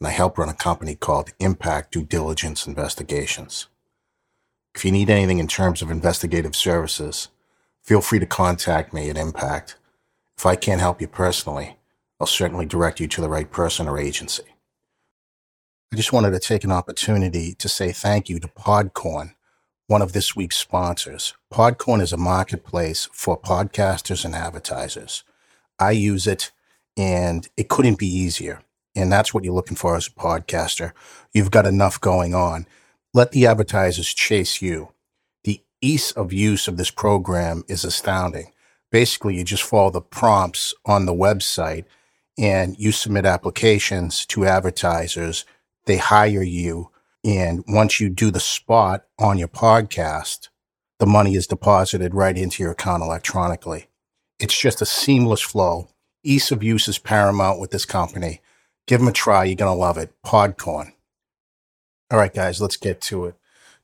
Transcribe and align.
and 0.00 0.06
I 0.06 0.10
help 0.10 0.38
run 0.38 0.48
a 0.48 0.54
company 0.54 0.94
called 0.94 1.32
Impact 1.38 1.92
Due 1.92 2.04
Diligence 2.04 2.66
Investigations. 2.66 3.68
If 4.74 4.84
you 4.84 4.92
need 4.92 5.08
anything 5.08 5.38
in 5.38 5.48
terms 5.48 5.80
of 5.80 5.90
investigative 5.90 6.54
services, 6.54 7.28
feel 7.82 8.02
free 8.02 8.18
to 8.18 8.26
contact 8.26 8.92
me 8.92 9.08
at 9.08 9.16
Impact. 9.16 9.76
If 10.36 10.44
I 10.44 10.54
can't 10.54 10.80
help 10.82 11.00
you 11.00 11.08
personally, 11.08 11.78
I'll 12.20 12.26
certainly 12.26 12.66
direct 12.66 13.00
you 13.00 13.08
to 13.08 13.20
the 13.20 13.28
right 13.28 13.50
person 13.50 13.88
or 13.88 13.98
agency. 13.98 14.44
I 15.92 15.96
just 15.96 16.12
wanted 16.12 16.32
to 16.32 16.40
take 16.40 16.64
an 16.64 16.72
opportunity 16.72 17.54
to 17.54 17.68
say 17.68 17.92
thank 17.92 18.28
you 18.28 18.38
to 18.40 18.48
Podcorn, 18.48 19.34
one 19.86 20.02
of 20.02 20.12
this 20.12 20.36
week's 20.36 20.56
sponsors. 20.56 21.32
Podcorn 21.50 22.02
is 22.02 22.12
a 22.12 22.18
marketplace 22.18 23.08
for 23.12 23.40
podcasters 23.40 24.24
and 24.24 24.34
advertisers. 24.34 25.24
I 25.78 25.92
use 25.92 26.26
it 26.26 26.52
and 26.96 27.48
it 27.56 27.68
couldn't 27.68 27.98
be 27.98 28.08
easier. 28.08 28.60
And 28.96 29.12
that's 29.12 29.34
what 29.34 29.44
you're 29.44 29.54
looking 29.54 29.76
for 29.76 29.94
as 29.94 30.06
a 30.06 30.10
podcaster. 30.10 30.92
You've 31.32 31.50
got 31.50 31.66
enough 31.66 32.00
going 32.00 32.34
on. 32.34 32.66
Let 33.12 33.32
the 33.32 33.46
advertisers 33.46 34.12
chase 34.12 34.62
you. 34.62 34.92
The 35.44 35.62
ease 35.82 36.12
of 36.12 36.32
use 36.32 36.66
of 36.66 36.78
this 36.78 36.90
program 36.90 37.62
is 37.68 37.84
astounding. 37.84 38.52
Basically, 38.90 39.36
you 39.36 39.44
just 39.44 39.62
follow 39.62 39.90
the 39.90 40.00
prompts 40.00 40.74
on 40.86 41.04
the 41.04 41.14
website 41.14 41.84
and 42.38 42.78
you 42.78 42.90
submit 42.90 43.26
applications 43.26 44.24
to 44.26 44.46
advertisers. 44.46 45.44
They 45.84 45.98
hire 45.98 46.42
you. 46.42 46.90
And 47.24 47.64
once 47.68 48.00
you 48.00 48.08
do 48.08 48.30
the 48.30 48.40
spot 48.40 49.04
on 49.18 49.38
your 49.38 49.48
podcast, 49.48 50.48
the 50.98 51.06
money 51.06 51.34
is 51.34 51.46
deposited 51.46 52.14
right 52.14 52.36
into 52.36 52.62
your 52.62 52.72
account 52.72 53.02
electronically. 53.02 53.88
It's 54.38 54.58
just 54.58 54.80
a 54.80 54.86
seamless 54.86 55.40
flow. 55.42 55.88
Ease 56.22 56.50
of 56.50 56.62
use 56.62 56.88
is 56.88 56.98
paramount 56.98 57.60
with 57.60 57.70
this 57.70 57.84
company. 57.84 58.40
Give 58.86 59.00
them 59.00 59.08
a 59.08 59.12
try. 59.12 59.44
You're 59.44 59.56
going 59.56 59.74
to 59.74 59.78
love 59.78 59.98
it. 59.98 60.12
Podcorn. 60.24 60.92
All 62.10 62.18
right, 62.18 62.32
guys, 62.32 62.60
let's 62.60 62.76
get 62.76 63.00
to 63.02 63.26
it. 63.26 63.34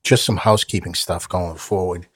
Just 0.04 0.24
some 0.24 0.38
housekeeping 0.38 0.94
stuff 0.94 1.28
going 1.28 1.56
forward. 1.56 2.06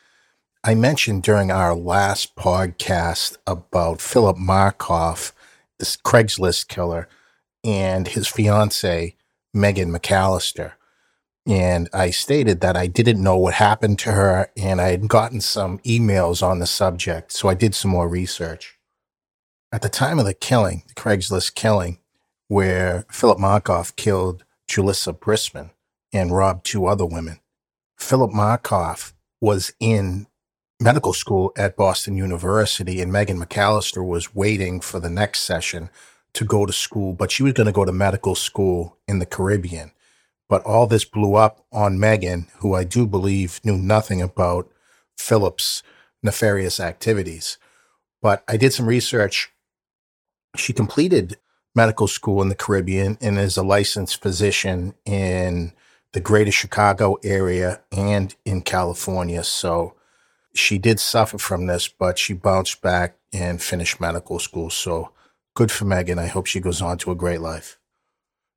I 0.63 0.75
mentioned 0.75 1.23
during 1.23 1.51
our 1.51 1.75
last 1.75 2.37
podcast 2.37 3.37
about 3.47 4.01
Philip 4.01 4.37
Markoff, 4.37 5.33
this 5.79 5.97
Craigslist 5.97 6.69
killer, 6.69 7.09
and 7.65 8.09
his 8.09 8.29
fiance, 8.29 9.17
Megan 9.53 9.93
McAllister. 9.93 10.73
And 11.47 11.89
I 11.93 12.11
stated 12.11 12.61
that 12.61 12.77
I 12.77 12.89
didn't 12.89 13.23
know 13.23 13.37
what 13.37 13.55
happened 13.55 13.99
to 14.01 14.13
her, 14.13 14.51
and 14.57 14.81
I 14.81 14.91
had 14.91 15.07
gotten 15.07 15.41
some 15.41 15.79
emails 15.81 16.43
on 16.43 16.59
the 16.59 16.67
subject. 16.67 17.33
So 17.33 17.49
I 17.49 17.55
did 17.55 17.75
some 17.75 17.93
more 17.93 18.09
research. 18.09 18.79
At 19.73 19.83
the 19.83 19.89
time 19.89 20.19
of 20.19 20.25
the 20.25 20.35
killing, 20.35 20.83
the 20.89 20.95
Craigslist 20.95 21.55
killing, 21.55 21.99
where 22.49 23.05
Philip 23.11 23.39
Markoff 23.39 23.95
killed 23.97 24.45
Julissa 24.69 25.19
Brisman 25.19 25.71
and 26.13 26.35
robbed 26.35 26.65
two 26.65 26.87
other 26.87 27.07
women, 27.07 27.41
Philip 27.97 28.31
Markoff 28.31 29.13
was 29.41 29.73
in 29.81 30.27
medical 30.81 31.13
school 31.13 31.53
at 31.57 31.77
Boston 31.77 32.17
University, 32.17 33.01
and 33.01 33.13
Megan 33.13 33.41
McAllister 33.41 34.07
was 34.07 34.35
waiting 34.35 34.81
for 34.81 35.01
the 35.01 35.11
next 35.11 35.41
session 35.41 35.91
to 36.35 36.45
go 36.45 36.67
to 36.67 36.73
school, 36.73 37.15
but 37.15 37.31
she 37.31 37.43
was 37.43 37.55
going 37.55 37.67
to 37.67 37.73
go 37.73 37.85
to 37.85 37.93
medical 37.93 38.35
school 38.35 38.99
in 39.09 39.19
the 39.19 39.27
Caribbean. 39.27 39.93
But 40.49 40.63
all 40.65 40.87
this 40.87 41.05
blew 41.05 41.35
up 41.35 41.65
on 41.73 41.99
Megan, 41.99 42.49
who 42.59 42.75
I 42.75 42.85
do 42.85 43.07
believe 43.07 43.61
knew 43.65 43.79
nothing 43.79 44.21
about 44.21 44.71
Philip's 45.17 45.83
nefarious 46.23 46.79
activities. 46.79 47.59
But 48.21 48.45
I 48.47 48.57
did 48.57 48.73
some 48.73 48.87
research. 48.87 49.51
She 50.57 50.73
completed 50.73 51.39
medical 51.77 52.09
school 52.09 52.41
in 52.41 52.49
the 52.49 52.55
Caribbean 52.55 53.19
and 53.21 53.39
is 53.39 53.59
a 53.59 53.63
licensed 53.63 54.23
physician 54.23 54.95
in 55.05 55.73
the 56.13 56.21
greater 56.21 56.51
Chicago 56.51 57.19
area 57.23 57.83
and 57.93 58.35
in 58.47 58.63
California. 58.63 59.45
So 59.45 59.95
she 60.55 60.79
did 60.79 60.99
suffer 60.99 61.37
from 61.37 61.67
this, 61.67 61.87
but 61.87 62.19
she 62.19 62.33
bounced 62.33 62.81
back 62.81 63.19
and 63.33 63.61
finished 63.61 64.01
medical 64.01 64.39
school. 64.39 64.71
So 64.71 65.13
good 65.55 65.71
for 65.71 65.85
Megan. 65.85 66.19
I 66.19 66.27
hope 66.27 66.47
she 66.47 66.61
goes 66.61 66.81
on 66.81 66.97
to 66.99 67.11
a 67.11 67.15
great 67.15 67.43
life. 67.43 67.79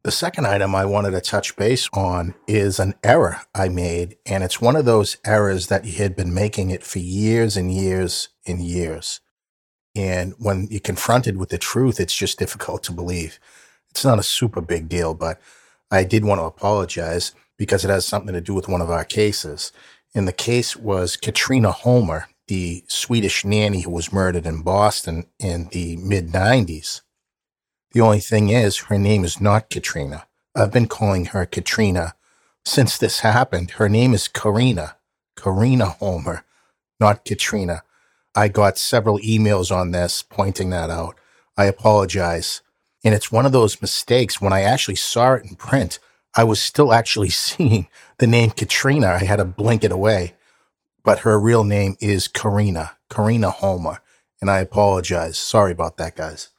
The 0.03 0.12
second 0.12 0.47
item 0.47 0.74
I 0.74 0.85
wanted 0.85 1.12
to 1.12 1.19
touch 1.19 1.58
base 1.58 1.90
on 1.91 2.34
is 2.47 2.79
an 2.79 2.94
error 3.03 3.41
I 3.53 3.68
made, 3.68 4.16
and 4.25 4.46
it's 4.46 4.62
one 4.62 4.78
of 4.78 4.85
those 4.85 5.18
errors 5.25 5.68
that 5.68 5.84
you 5.84 5.91
had 6.02 6.16
been 6.16 6.34
making 6.34 6.69
it 6.69 6.85
for 6.85 7.00
years 7.00 7.58
and 7.58 7.69
years 7.69 8.29
and 8.47 8.62
years. 8.62 9.19
And 10.00 10.34
when 10.38 10.70
you're 10.72 10.80
confronted 10.80 11.36
with 11.36 11.50
the 11.50 11.58
truth, 11.58 12.00
it's 12.00 12.16
just 12.16 12.40
difficult 12.40 12.84
to 12.84 12.94
believe. 12.94 13.38
It's 13.90 14.06
not 14.06 14.18
a 14.18 14.24
super 14.24 14.62
big 14.62 14.88
deal, 14.88 15.14
but 15.14 15.42
I 15.92 16.06
did 16.06 16.24
want 16.24 16.40
to 16.40 16.46
apologize 16.46 17.34
because 17.58 17.84
it 17.84 17.90
has 17.90 18.06
something 18.06 18.34
to 18.34 18.40
do 18.40 18.54
with 18.54 18.70
one 18.70 18.80
of 18.80 18.90
our 18.90 19.04
cases. 19.04 19.74
And 20.16 20.26
the 20.26 20.32
case 20.32 20.78
was 20.78 21.18
Katrina 21.18 21.74
Holmer, 21.74 22.30
the 22.48 22.86
Swedish 22.88 23.44
nanny 23.44 23.82
who 23.82 23.92
was 23.92 24.14
murdered 24.14 24.46
in 24.46 24.62
Boston 24.62 25.26
in 25.38 25.68
the 25.74 25.98
mid 25.98 26.30
90s. 26.30 27.02
The 27.92 28.00
only 28.00 28.22
thing 28.22 28.48
is, 28.48 28.78
her 28.84 28.98
name 28.98 29.26
is 29.26 29.42
not 29.42 29.70
Katrina. 29.70 30.28
I've 30.56 30.72
been 30.72 30.88
calling 30.88 31.26
her 31.26 31.46
Katrina 31.46 32.16
since 32.64 32.98
this 32.98 33.20
happened. 33.20 33.72
Her 33.72 33.90
name 33.90 34.14
is 34.14 34.30
Karina, 34.30 34.96
Karina 35.36 35.88
Holmer, 35.88 36.46
not 37.02 37.26
Katrina. 37.26 37.84
I 38.35 38.47
got 38.47 38.78
several 38.78 39.19
emails 39.19 39.75
on 39.75 39.91
this 39.91 40.22
pointing 40.22 40.69
that 40.69 40.90
out. 40.90 41.16
I 41.57 41.66
apologize. 41.66 42.62
And 43.03 43.16
it's 43.16 43.31
one 43.31 43.45
of 43.45 43.51
those 43.51 43.81
mistakes. 43.81 44.41
When 44.41 44.53
I 44.53 44.62
actually 44.62 44.95
saw 44.95 45.34
it 45.34 45.45
in 45.45 45.56
print, 45.56 46.00
I 46.35 46.44
was 46.44 46.62
still 46.62 46.94
actually 46.94 47.29
seeing 47.29 47.88
the 48.17 48.28
name 48.28 48.51
Katrina. 48.51 49.07
I 49.07 49.25
had 49.25 49.38
to 49.38 49.45
blink 49.45 49.84
it 49.84 49.91
away. 49.91 50.35
But 51.03 51.19
her 51.19 51.40
real 51.40 51.63
name 51.63 51.95
is 52.00 52.28
Karina, 52.28 52.97
Karina 53.09 53.50
Holmer. 53.50 54.00
And 54.41 54.50
I 54.50 54.59
apologize. 54.59 55.38
Sorry 55.38 55.72
about 55.72 55.97
that, 55.97 56.16
guys. 56.16 56.50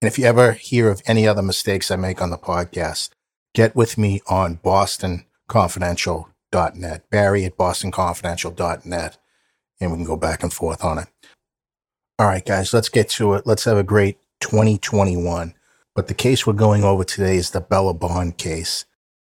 And 0.00 0.08
if 0.08 0.18
you 0.18 0.24
ever 0.24 0.52
hear 0.52 0.90
of 0.90 1.02
any 1.06 1.28
other 1.28 1.42
mistakes 1.42 1.90
I 1.90 1.96
make 1.96 2.20
on 2.20 2.30
the 2.30 2.38
podcast, 2.38 3.10
get 3.54 3.76
with 3.76 3.96
me 3.96 4.20
on 4.26 4.56
bostonconfidential.net, 4.56 7.10
Barry 7.10 7.44
at 7.44 7.56
bostonconfidential.net, 7.56 9.18
and 9.82 9.90
we 9.90 9.98
can 9.98 10.06
go 10.06 10.16
back 10.16 10.42
and 10.42 10.52
forth 10.52 10.84
on 10.84 10.98
it. 10.98 11.08
All 12.18 12.26
right, 12.26 12.44
guys, 12.44 12.72
let's 12.72 12.88
get 12.88 13.08
to 13.10 13.34
it. 13.34 13.46
Let's 13.46 13.64
have 13.64 13.76
a 13.76 13.82
great 13.82 14.18
2021. 14.40 15.54
But 15.94 16.08
the 16.08 16.14
case 16.14 16.46
we're 16.46 16.52
going 16.52 16.84
over 16.84 17.04
today 17.04 17.36
is 17.36 17.50
the 17.50 17.60
Bella 17.60 17.94
Bond 17.94 18.38
case. 18.38 18.84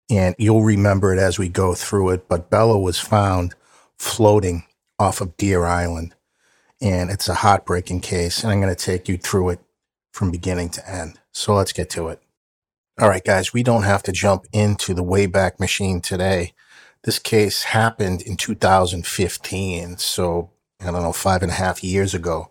And 0.09 0.35
you'll 0.37 0.63
remember 0.63 1.13
it 1.13 1.19
as 1.19 1.39
we 1.39 1.47
go 1.47 1.73
through 1.73 2.09
it. 2.09 2.27
But 2.27 2.49
Bella 2.49 2.77
was 2.77 2.99
found 2.99 3.55
floating 3.97 4.65
off 4.99 5.21
of 5.21 5.37
Deer 5.37 5.65
Island. 5.65 6.15
And 6.81 7.09
it's 7.09 7.29
a 7.29 7.35
heartbreaking 7.35 8.01
case. 8.01 8.43
And 8.43 8.51
I'm 8.51 8.59
going 8.61 8.75
to 8.75 8.85
take 8.85 9.07
you 9.07 9.17
through 9.17 9.51
it 9.51 9.59
from 10.11 10.29
beginning 10.29 10.69
to 10.69 10.89
end. 10.89 11.19
So 11.31 11.55
let's 11.55 11.71
get 11.71 11.89
to 11.91 12.09
it. 12.09 12.21
All 12.99 13.07
right, 13.07 13.23
guys, 13.23 13.53
we 13.53 13.63
don't 13.63 13.83
have 13.83 14.03
to 14.03 14.11
jump 14.11 14.45
into 14.51 14.93
the 14.93 15.03
Wayback 15.03 15.59
Machine 15.59 16.01
today. 16.01 16.53
This 17.03 17.19
case 17.19 17.63
happened 17.63 18.21
in 18.21 18.37
2015. 18.37 19.97
So 19.97 20.51
I 20.79 20.85
don't 20.91 21.01
know, 21.01 21.13
five 21.13 21.43
and 21.43 21.51
a 21.51 21.55
half 21.55 21.83
years 21.83 22.13
ago, 22.13 22.49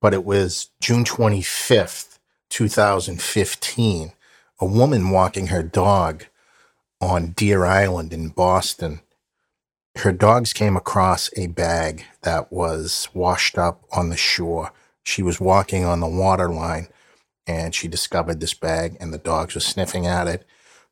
but 0.00 0.14
it 0.14 0.24
was 0.24 0.70
June 0.80 1.04
25th, 1.04 2.18
2015. 2.50 4.12
A 4.60 4.66
woman 4.66 5.10
walking 5.10 5.48
her 5.48 5.62
dog 5.62 6.26
on 7.00 7.32
Deer 7.32 7.64
Island 7.64 8.12
in 8.12 8.28
Boston. 8.28 9.00
Her 9.96 10.12
dogs 10.12 10.52
came 10.52 10.76
across 10.76 11.30
a 11.36 11.48
bag 11.48 12.04
that 12.22 12.52
was 12.52 13.08
washed 13.14 13.58
up 13.58 13.84
on 13.92 14.08
the 14.08 14.16
shore. 14.16 14.72
She 15.04 15.22
was 15.22 15.40
walking 15.40 15.84
on 15.84 16.00
the 16.00 16.08
water 16.08 16.48
line 16.48 16.88
and 17.46 17.74
she 17.74 17.88
discovered 17.88 18.40
this 18.40 18.54
bag 18.54 18.96
and 19.00 19.12
the 19.12 19.18
dogs 19.18 19.54
were 19.54 19.60
sniffing 19.60 20.06
at 20.06 20.26
it. 20.26 20.44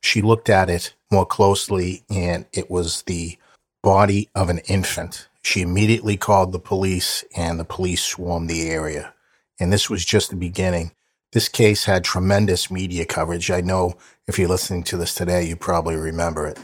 She 0.03 0.21
looked 0.21 0.49
at 0.49 0.69
it 0.69 0.93
more 1.11 1.25
closely 1.25 2.03
and 2.09 2.45
it 2.51 2.69
was 2.69 3.03
the 3.03 3.37
body 3.81 4.29
of 4.35 4.49
an 4.49 4.59
infant. 4.67 5.29
She 5.43 5.61
immediately 5.61 6.17
called 6.17 6.51
the 6.51 6.59
police 6.59 7.23
and 7.35 7.59
the 7.59 7.65
police 7.65 8.03
swarmed 8.03 8.49
the 8.49 8.69
area. 8.69 9.13
And 9.59 9.71
this 9.71 9.89
was 9.89 10.03
just 10.03 10.29
the 10.29 10.35
beginning. 10.35 10.91
This 11.31 11.47
case 11.47 11.85
had 11.85 12.03
tremendous 12.03 12.69
media 12.69 13.05
coverage. 13.05 13.49
I 13.49 13.61
know 13.61 13.95
if 14.27 14.37
you're 14.37 14.49
listening 14.49 14.83
to 14.83 14.97
this 14.97 15.15
today, 15.15 15.45
you 15.45 15.55
probably 15.55 15.95
remember 15.95 16.47
it. 16.47 16.59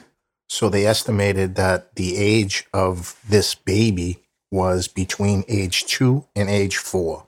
So 0.49 0.67
they 0.67 0.85
estimated 0.85 1.55
that 1.55 1.95
the 1.95 2.17
age 2.17 2.67
of 2.73 3.17
this 3.27 3.55
baby 3.55 4.19
was 4.51 4.87
between 4.87 5.45
age 5.47 5.85
two 5.85 6.25
and 6.35 6.49
age 6.49 6.75
four. 6.75 7.25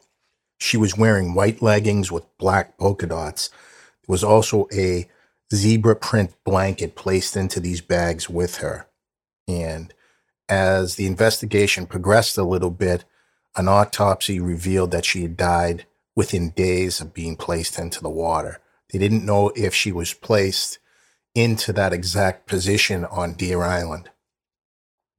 She 0.60 0.76
was 0.76 0.98
wearing 0.98 1.34
white 1.34 1.62
leggings 1.62 2.12
with 2.12 2.26
black 2.38 2.78
polka 2.78 3.08
dots. 3.08 3.50
There 3.50 4.14
was 4.14 4.24
also 4.24 4.68
a 4.74 5.08
zebra 5.54 5.96
print 5.96 6.36
blanket 6.44 6.96
placed 6.96 7.36
into 7.36 7.60
these 7.60 7.82
bags 7.82 8.30
with 8.30 8.58
her. 8.58 8.88
And 9.48 9.94
as 10.48 10.96
the 10.96 11.08
investigation 11.08 11.86
progressed 11.86 12.38
a 12.38 12.44
little 12.44 12.72
bit, 12.72 13.06
an 13.56 13.68
autopsy 13.68 14.40
revealed 14.40 14.92
that 14.92 15.06
she 15.06 15.24
had 15.24 15.38
died 15.38 15.86
within 16.16 16.52
days 16.52 17.02
of 17.02 17.14
being 17.14 17.36
placed 17.36 17.80
into 17.80 18.02
the 18.02 18.10
water. 18.10 18.60
They 18.92 19.00
didn't 19.00 19.26
know 19.26 19.52
if 19.56 19.74
she 19.74 19.92
was 19.92 20.14
placed 20.14 20.80
into 21.34 21.72
that 21.74 21.94
exact 21.94 22.48
position 22.48 23.06
on 23.06 23.34
Deer 23.34 23.62
Island. 23.62 24.10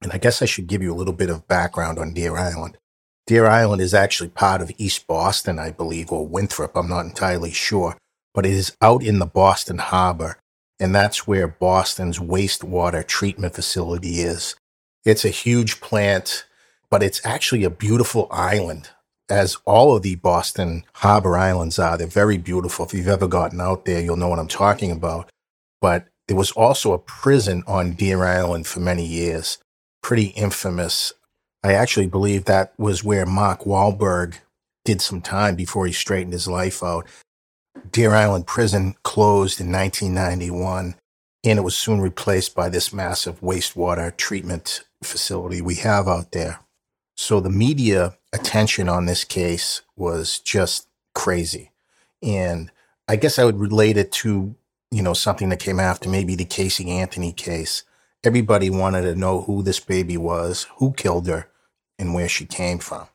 And 0.03 0.13
I 0.13 0.19
guess 0.19 0.43
I 0.43 0.47
should 0.47 0.67
give 0.67 0.83
you 0.83 0.93
a 0.93 0.97
little 0.97 1.15
bit 1.15 1.31
of 1.31 1.49
background 1.49 1.99
on 1.99 2.13
Deer 2.13 2.37
Island. 2.37 2.77
Deer 3.27 3.47
Island 3.47 3.81
is 3.81 3.95
actually 3.95 4.31
part 4.31 4.61
of 4.61 4.73
East 4.77 5.07
Boston, 5.07 5.59
I 5.59 5.71
believe, 5.71 6.11
or 6.11 6.27
Winthrop. 6.27 6.77
I'm 6.77 6.89
not 6.89 7.07
entirely 7.07 7.53
sure, 7.53 7.97
but 8.35 8.47
it 8.47 8.53
is 8.53 8.77
out 8.81 9.03
in 9.03 9.19
the 9.19 9.27
Boston 9.27 9.79
Harbor. 9.79 10.39
And 10.81 10.95
that's 10.95 11.27
where 11.27 11.47
Boston's 11.47 12.19
wastewater 12.19 13.07
treatment 13.07 13.55
facility 13.55 14.21
is. 14.21 14.57
It's 15.05 15.25
a 15.25 15.31
huge 15.31 15.81
plant, 15.81 16.45
but 16.91 17.03
it's 17.03 17.25
actually 17.25 17.65
a 17.65 17.71
beautiful 17.71 18.29
island, 18.31 18.91
as 19.29 19.57
all 19.65 19.97
of 19.97 20.03
the 20.03 20.17
Boston 20.17 20.85
Harbor 20.95 21.37
Islands 21.37 21.79
are. 21.79 21.97
They're 21.97 22.07
very 22.07 22.39
beautiful. 22.39 22.85
If 22.85 22.95
you've 22.95 23.09
ever 23.09 23.29
gotten 23.29 23.61
out 23.61 23.85
there, 23.85 24.01
you'll 24.01 24.17
know 24.17 24.29
what 24.29 24.39
I'm 24.39 24.49
talking 24.49 24.91
about. 24.91 25.31
But 25.81 26.07
there 26.29 26.37
was 26.37 26.53
also 26.53 26.93
a 26.93 26.99
prison 26.99 27.63
on 27.67 27.93
Deer 27.93 28.25
Island 28.25 28.67
for 28.67 28.81
many 28.81 29.05
years, 29.05 29.59
pretty 30.03 30.27
infamous. 30.29 31.13
I 31.63 31.75
actually 31.75 32.07
believe 32.09 32.45
that 32.45 32.73
was 32.79 33.05
where 33.05 33.27
Mark 33.27 33.63
Wahlberg 33.63 34.37
did 34.85 35.01
some 35.01 35.21
time 35.21 35.55
before 35.55 35.87
he 35.87 35.93
straightened 35.93 36.33
his 36.33 36.49
life 36.49 36.83
out. 36.83 37.07
Deer 37.93 38.15
Island 38.15 38.47
Prison 38.47 38.95
closed 39.03 39.61
in 39.61 39.71
1991, 39.71 40.95
and 41.45 41.59
it 41.59 41.63
was 41.63 41.77
soon 41.77 42.01
replaced 42.01 42.55
by 42.55 42.71
this 42.71 42.91
massive 42.91 43.39
wastewater 43.41 44.17
treatment 44.17 44.85
facility 45.03 45.61
we 45.61 45.75
have 45.75 46.09
out 46.09 46.33
there. 46.33 46.61
So 47.17 47.39
the 47.39 47.51
media 47.51 48.17
attention 48.33 48.89
on 48.89 49.05
this 49.05 49.25
case 49.25 49.83
was 49.95 50.39
just 50.39 50.89
crazy. 51.15 51.71
And 52.23 52.71
I 53.09 53.17
guess 53.17 53.39
I 53.39 53.45
would 53.45 53.61
relate 53.61 53.99
it 53.99 54.11
to, 54.13 54.55
you 54.91 55.03
know, 55.03 55.13
something 55.13 55.51
that 55.51 55.61
came 55.61 55.79
after 55.79 56.09
maybe 56.09 56.35
the 56.35 56.47
Casey 56.47 56.91
Anthony 56.91 57.33
case. 57.33 57.83
Everybody 58.25 58.71
wanted 58.71 59.03
to 59.03 59.15
know 59.15 59.43
who 59.43 59.63
this 59.63 59.81
baby 59.81 60.17
was, 60.17 60.67
who 60.77 60.95
killed 60.95 61.27
her, 61.27 61.49
and 61.99 62.15
where 62.15 62.29
she 62.29 62.47
came 62.47 62.79
from. 62.79 63.07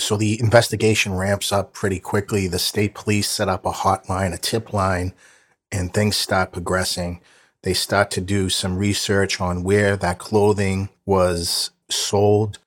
So 0.00 0.16
the 0.16 0.40
investigation 0.40 1.14
ramps 1.14 1.52
up 1.52 1.72
pretty 1.72 2.00
quickly. 2.00 2.46
The 2.46 2.58
state 2.58 2.94
police 2.94 3.28
set 3.28 3.48
up 3.48 3.64
a 3.64 3.70
hotline, 3.70 4.32
a 4.32 4.38
tip 4.38 4.72
line, 4.72 5.12
and 5.70 5.92
things 5.92 6.16
start 6.16 6.52
progressing. 6.52 7.20
They 7.62 7.74
start 7.74 8.10
to 8.12 8.20
do 8.20 8.48
some 8.48 8.76
research 8.76 9.40
on 9.40 9.62
where 9.62 9.96
that 9.96 10.18
clothing 10.18 10.88
was 11.04 11.70
sold 11.90 12.58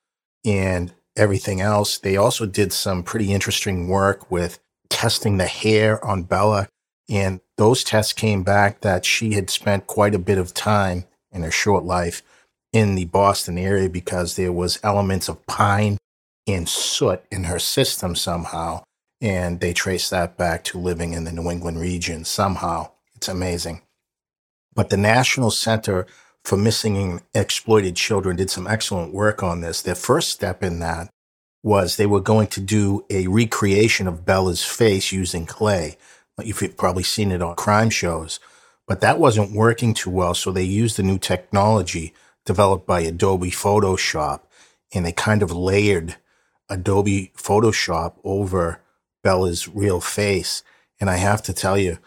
and 0.44 0.92
everything 1.16 1.60
else. 1.60 1.98
They 1.98 2.16
also 2.16 2.46
did 2.46 2.72
some 2.72 3.02
pretty 3.02 3.32
interesting 3.32 3.88
work 3.88 4.30
with 4.30 4.58
testing 4.88 5.36
the 5.36 5.46
hair 5.46 6.04
on 6.04 6.22
Bella. 6.22 6.68
And 7.08 7.40
those 7.56 7.84
tests 7.84 8.12
came 8.12 8.42
back 8.42 8.80
that 8.80 9.04
she 9.04 9.34
had 9.34 9.50
spent 9.50 9.86
quite 9.86 10.14
a 10.14 10.18
bit 10.18 10.38
of 10.38 10.54
time 10.54 11.04
in 11.32 11.42
her 11.42 11.50
short 11.50 11.84
life 11.84 12.22
in 12.72 12.94
the 12.94 13.04
Boston 13.04 13.58
area 13.58 13.88
because 13.88 14.36
there 14.36 14.52
was 14.52 14.80
elements 14.82 15.28
of 15.28 15.44
pine 15.46 15.98
and 16.46 16.68
soot 16.68 17.22
in 17.30 17.44
her 17.44 17.58
system 17.58 18.14
somehow. 18.14 18.82
And 19.20 19.60
they 19.60 19.72
traced 19.72 20.10
that 20.10 20.36
back 20.36 20.64
to 20.64 20.78
living 20.78 21.14
in 21.14 21.24
the 21.24 21.32
New 21.32 21.50
England 21.50 21.80
region 21.80 22.24
somehow. 22.24 22.90
It's 23.14 23.28
amazing. 23.28 23.82
But 24.74 24.90
the 24.90 24.96
National 24.96 25.50
Center 25.50 26.06
for 26.44 26.56
Missing 26.56 26.96
and 26.96 27.22
Exploited 27.32 27.96
Children 27.96 28.36
did 28.36 28.50
some 28.50 28.66
excellent 28.66 29.14
work 29.14 29.42
on 29.42 29.60
this. 29.60 29.80
Their 29.80 29.94
first 29.94 30.30
step 30.30 30.62
in 30.62 30.80
that 30.80 31.08
was 31.62 31.96
they 31.96 32.06
were 32.06 32.20
going 32.20 32.48
to 32.48 32.60
do 32.60 33.06
a 33.08 33.26
recreation 33.28 34.06
of 34.06 34.26
Bella's 34.26 34.62
face 34.62 35.12
using 35.12 35.46
clay. 35.46 35.96
You've 36.42 36.76
probably 36.76 37.04
seen 37.04 37.32
it 37.32 37.40
on 37.40 37.54
crime 37.54 37.88
shows, 37.88 38.40
but 38.86 39.00
that 39.00 39.18
wasn't 39.18 39.56
working 39.56 39.94
too 39.94 40.10
well. 40.10 40.34
So 40.34 40.52
they 40.52 40.64
used 40.64 40.98
the 40.98 41.02
new 41.02 41.18
technology 41.18 42.12
developed 42.44 42.86
by 42.86 43.00
Adobe 43.00 43.50
Photoshop 43.50 44.40
and 44.92 45.06
they 45.06 45.12
kind 45.12 45.42
of 45.42 45.52
layered 45.52 46.16
Adobe 46.68 47.32
Photoshop 47.36 48.14
over 48.24 48.80
Bella's 49.22 49.68
real 49.68 50.00
face. 50.00 50.62
And 51.00 51.10
I 51.10 51.16
have 51.16 51.42
to 51.42 51.52
tell 51.52 51.76
you, 51.76 51.98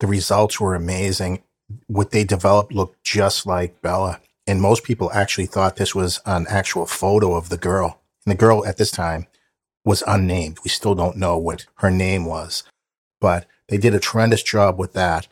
the 0.00 0.06
results 0.06 0.60
were 0.60 0.74
amazing. 0.74 1.42
What 1.86 2.10
they 2.10 2.24
developed 2.24 2.72
looked 2.72 3.02
just 3.04 3.46
like 3.46 3.82
Bella. 3.82 4.20
And 4.46 4.60
most 4.60 4.84
people 4.84 5.10
actually 5.12 5.46
thought 5.46 5.76
this 5.76 5.94
was 5.94 6.20
an 6.24 6.46
actual 6.48 6.86
photo 6.86 7.34
of 7.34 7.48
the 7.48 7.56
girl. 7.56 8.00
And 8.24 8.32
the 8.32 8.38
girl 8.38 8.64
at 8.66 8.76
this 8.76 8.90
time 8.90 9.26
was 9.84 10.02
unnamed. 10.06 10.58
We 10.64 10.70
still 10.70 10.94
don't 10.94 11.16
know 11.16 11.38
what 11.38 11.66
her 11.76 11.90
name 11.90 12.24
was, 12.24 12.64
but 13.20 13.46
they 13.68 13.78
did 13.78 13.94
a 13.94 14.00
tremendous 14.00 14.42
job 14.42 14.78
with 14.78 14.92
that. 14.94 15.28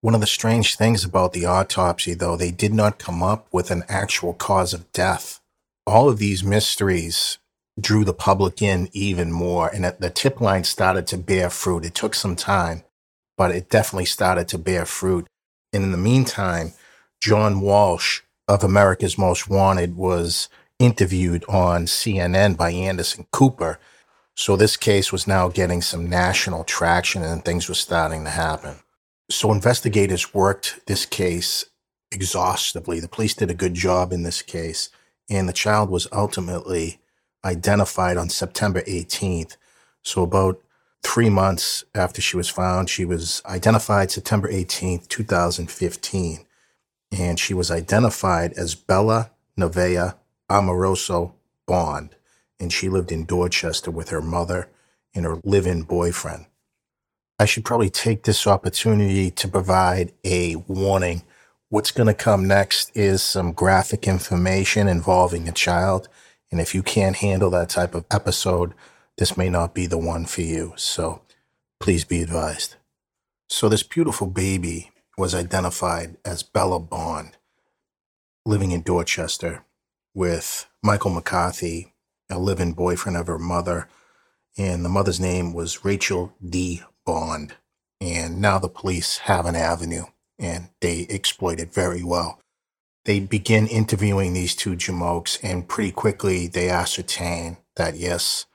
One 0.00 0.14
of 0.14 0.20
the 0.20 0.26
strange 0.26 0.76
things 0.76 1.04
about 1.04 1.32
the 1.32 1.46
autopsy, 1.46 2.14
though, 2.14 2.36
they 2.36 2.50
did 2.50 2.74
not 2.74 2.98
come 2.98 3.22
up 3.22 3.48
with 3.52 3.70
an 3.70 3.84
actual 3.88 4.34
cause 4.34 4.74
of 4.74 4.90
death. 4.92 5.40
All 5.86 6.08
of 6.08 6.18
these 6.18 6.44
mysteries 6.44 7.38
drew 7.80 8.04
the 8.04 8.14
public 8.14 8.62
in 8.62 8.88
even 8.92 9.32
more. 9.32 9.68
And 9.68 9.84
the 9.84 10.10
tip 10.10 10.40
line 10.40 10.64
started 10.64 11.06
to 11.08 11.18
bear 11.18 11.50
fruit. 11.50 11.84
It 11.84 11.94
took 11.94 12.14
some 12.14 12.36
time, 12.36 12.84
but 13.36 13.50
it 13.50 13.68
definitely 13.68 14.04
started 14.04 14.48
to 14.48 14.58
bear 14.58 14.84
fruit. 14.84 15.26
And 15.72 15.82
in 15.82 15.92
the 15.92 15.98
meantime, 15.98 16.72
John 17.20 17.60
Walsh 17.60 18.20
of 18.46 18.62
America's 18.62 19.18
Most 19.18 19.48
Wanted 19.48 19.96
was 19.96 20.48
interviewed 20.78 21.44
on 21.48 21.86
CNN 21.86 22.56
by 22.56 22.70
Anderson 22.70 23.26
Cooper. 23.32 23.78
So 24.36 24.56
this 24.56 24.76
case 24.76 25.12
was 25.12 25.26
now 25.26 25.48
getting 25.48 25.80
some 25.80 26.08
national 26.10 26.64
traction 26.64 27.22
and 27.22 27.44
things 27.44 27.68
were 27.68 27.74
starting 27.74 28.24
to 28.24 28.30
happen. 28.30 28.76
So 29.30 29.52
investigators 29.52 30.34
worked 30.34 30.80
this 30.86 31.06
case 31.06 31.64
exhaustively. 32.12 33.00
The 33.00 33.08
police 33.08 33.34
did 33.34 33.50
a 33.50 33.54
good 33.54 33.74
job 33.74 34.12
in 34.12 34.22
this 34.22 34.42
case, 34.42 34.90
and 35.30 35.48
the 35.48 35.52
child 35.52 35.88
was 35.88 36.06
ultimately 36.12 36.98
identified 37.44 38.16
on 38.16 38.28
September 38.28 38.82
18th. 38.82 39.56
So, 40.02 40.22
about 40.22 40.60
three 41.02 41.30
months 41.30 41.84
after 41.94 42.20
she 42.20 42.36
was 42.36 42.48
found, 42.48 42.88
she 42.88 43.04
was 43.04 43.42
identified 43.46 44.10
September 44.10 44.50
18th, 44.50 45.08
2015. 45.08 46.46
And 47.12 47.38
she 47.38 47.54
was 47.54 47.70
identified 47.70 48.52
as 48.54 48.74
Bella 48.74 49.30
Nevaeh 49.58 50.14
Amoroso 50.50 51.34
Bond. 51.66 52.16
And 52.58 52.72
she 52.72 52.88
lived 52.88 53.12
in 53.12 53.24
Dorchester 53.24 53.90
with 53.90 54.08
her 54.08 54.22
mother 54.22 54.68
and 55.14 55.24
her 55.24 55.38
live 55.44 55.66
in 55.66 55.82
boyfriend. 55.82 56.46
I 57.38 57.46
should 57.46 57.64
probably 57.64 57.90
take 57.90 58.22
this 58.22 58.46
opportunity 58.46 59.30
to 59.32 59.48
provide 59.48 60.12
a 60.24 60.56
warning. 60.56 61.22
What's 61.68 61.90
going 61.90 62.06
to 62.06 62.14
come 62.14 62.46
next 62.46 62.96
is 62.96 63.22
some 63.22 63.52
graphic 63.52 64.06
information 64.06 64.86
involving 64.86 65.48
a 65.48 65.52
child 65.52 66.08
and 66.54 66.60
if 66.60 66.72
you 66.72 66.84
can't 66.84 67.16
handle 67.16 67.50
that 67.50 67.68
type 67.68 67.96
of 67.96 68.04
episode, 68.12 68.74
this 69.18 69.36
may 69.36 69.48
not 69.48 69.74
be 69.74 69.86
the 69.86 69.98
one 69.98 70.24
for 70.24 70.42
you. 70.42 70.72
So 70.76 71.22
please 71.80 72.04
be 72.04 72.22
advised. 72.22 72.76
So 73.48 73.68
this 73.68 73.82
beautiful 73.82 74.28
baby 74.28 74.92
was 75.18 75.34
identified 75.34 76.16
as 76.24 76.44
Bella 76.44 76.78
Bond, 76.78 77.36
living 78.46 78.70
in 78.70 78.82
Dorchester 78.82 79.64
with 80.14 80.68
Michael 80.80 81.10
McCarthy, 81.10 81.92
a 82.30 82.38
living 82.38 82.72
boyfriend 82.72 83.16
of 83.16 83.26
her 83.26 83.40
mother. 83.40 83.88
And 84.56 84.84
the 84.84 84.88
mother's 84.88 85.18
name 85.18 85.54
was 85.54 85.84
Rachel 85.84 86.36
D. 86.48 86.82
Bond. 87.04 87.54
And 88.00 88.40
now 88.40 88.60
the 88.60 88.68
police 88.68 89.18
have 89.18 89.46
an 89.46 89.56
avenue 89.56 90.04
and 90.38 90.68
they 90.80 91.04
exploit 91.10 91.58
it 91.58 91.74
very 91.74 92.04
well 92.04 92.38
they 93.04 93.20
begin 93.20 93.66
interviewing 93.66 94.32
these 94.32 94.54
two 94.54 94.76
Jamokes, 94.76 95.38
and 95.42 95.68
pretty 95.68 95.92
quickly 95.92 96.46
they 96.46 96.70
ascertain 96.70 97.58
that 97.76 97.96
yes, 97.96 98.46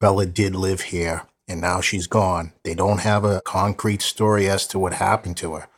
Bella 0.00 0.26
did 0.26 0.54
live 0.54 0.82
here, 0.82 1.22
and 1.46 1.60
now 1.60 1.80
she's 1.80 2.06
gone. 2.06 2.52
They 2.64 2.74
don't 2.74 3.00
have 3.00 3.24
a 3.24 3.42
concrete 3.42 4.02
story 4.02 4.48
as 4.48 4.66
to 4.68 4.78
what 4.78 4.94
happened 4.94 5.36
to 5.38 5.54
her. 5.54 5.68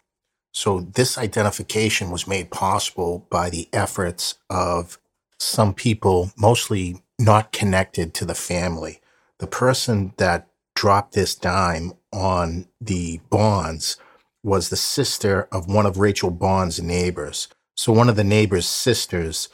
So 0.52 0.80
this 0.80 1.16
identification 1.16 2.10
was 2.10 2.26
made 2.26 2.50
possible 2.50 3.26
by 3.30 3.50
the 3.50 3.68
efforts 3.72 4.36
of 4.48 4.98
some 5.38 5.74
people, 5.74 6.32
mostly 6.36 7.02
not 7.18 7.52
connected 7.52 8.14
to 8.14 8.24
the 8.24 8.34
family. 8.34 9.00
The 9.38 9.46
person 9.46 10.12
that 10.18 10.48
dropped 10.74 11.14
this 11.14 11.34
dime 11.34 11.92
on 12.12 12.66
the 12.80 13.20
Bonds 13.30 13.96
was 14.42 14.68
the 14.68 14.76
sister 14.76 15.48
of 15.52 15.66
one 15.66 15.86
of 15.86 15.98
Rachel 15.98 16.30
Bond's 16.30 16.80
neighbors. 16.80 17.48
So 17.80 17.94
one 17.94 18.10
of 18.10 18.16
the 18.16 18.24
neighbor's 18.24 18.68
sisters 18.68 19.48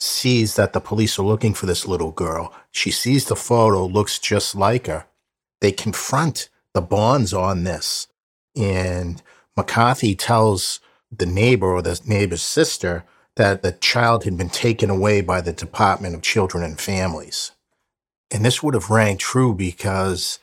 sees 0.00 0.56
that 0.56 0.72
the 0.72 0.80
police 0.80 1.16
are 1.16 1.22
looking 1.22 1.54
for 1.54 1.66
this 1.66 1.86
little 1.86 2.10
girl. 2.10 2.52
She 2.72 2.90
sees 2.90 3.26
the 3.26 3.36
photo, 3.36 3.86
looks 3.86 4.18
just 4.18 4.56
like 4.56 4.88
her. 4.88 5.06
They 5.60 5.70
confront 5.70 6.48
the 6.74 6.80
Bonds 6.80 7.32
on 7.32 7.62
this. 7.62 8.08
And 8.56 9.22
McCarthy 9.56 10.16
tells 10.16 10.80
the 11.16 11.24
neighbor 11.24 11.68
or 11.68 11.80
the 11.80 12.00
neighbor's 12.04 12.42
sister 12.42 13.04
that 13.36 13.62
the 13.62 13.70
child 13.70 14.24
had 14.24 14.36
been 14.36 14.50
taken 14.50 14.90
away 14.90 15.20
by 15.20 15.40
the 15.40 15.52
Department 15.52 16.16
of 16.16 16.22
Children 16.22 16.64
and 16.64 16.80
Families. 16.80 17.52
And 18.32 18.44
this 18.44 18.60
would 18.60 18.74
have 18.74 18.90
rang 18.90 19.18
true 19.18 19.54
because 19.54 20.40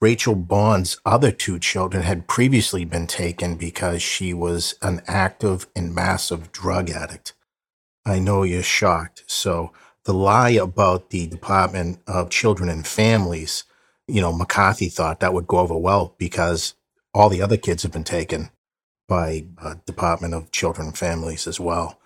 Rachel 0.00 0.36
Bond's 0.36 1.00
other 1.04 1.32
two 1.32 1.58
children 1.58 2.04
had 2.04 2.28
previously 2.28 2.84
been 2.84 3.08
taken 3.08 3.56
because 3.56 4.00
she 4.00 4.32
was 4.32 4.76
an 4.80 5.02
active 5.08 5.66
and 5.74 5.92
massive 5.92 6.52
drug 6.52 6.88
addict. 6.88 7.32
I 8.06 8.20
know 8.20 8.44
you're 8.44 8.62
shocked. 8.62 9.24
So 9.26 9.72
the 10.04 10.14
lie 10.14 10.50
about 10.50 11.10
the 11.10 11.26
Department 11.26 12.00
of 12.06 12.30
Children 12.30 12.68
and 12.68 12.86
Families, 12.86 13.64
you 14.06 14.20
know, 14.20 14.32
McCarthy 14.32 14.88
thought 14.88 15.18
that 15.18 15.34
would 15.34 15.48
go 15.48 15.58
over 15.58 15.76
well 15.76 16.14
because 16.16 16.74
all 17.12 17.28
the 17.28 17.42
other 17.42 17.56
kids 17.56 17.82
have 17.82 17.92
been 17.92 18.04
taken 18.04 18.50
by 19.08 19.46
uh, 19.60 19.74
Department 19.84 20.32
of 20.32 20.52
Children 20.52 20.88
and 20.88 20.98
Families 20.98 21.48
as 21.48 21.58
well. 21.58 21.98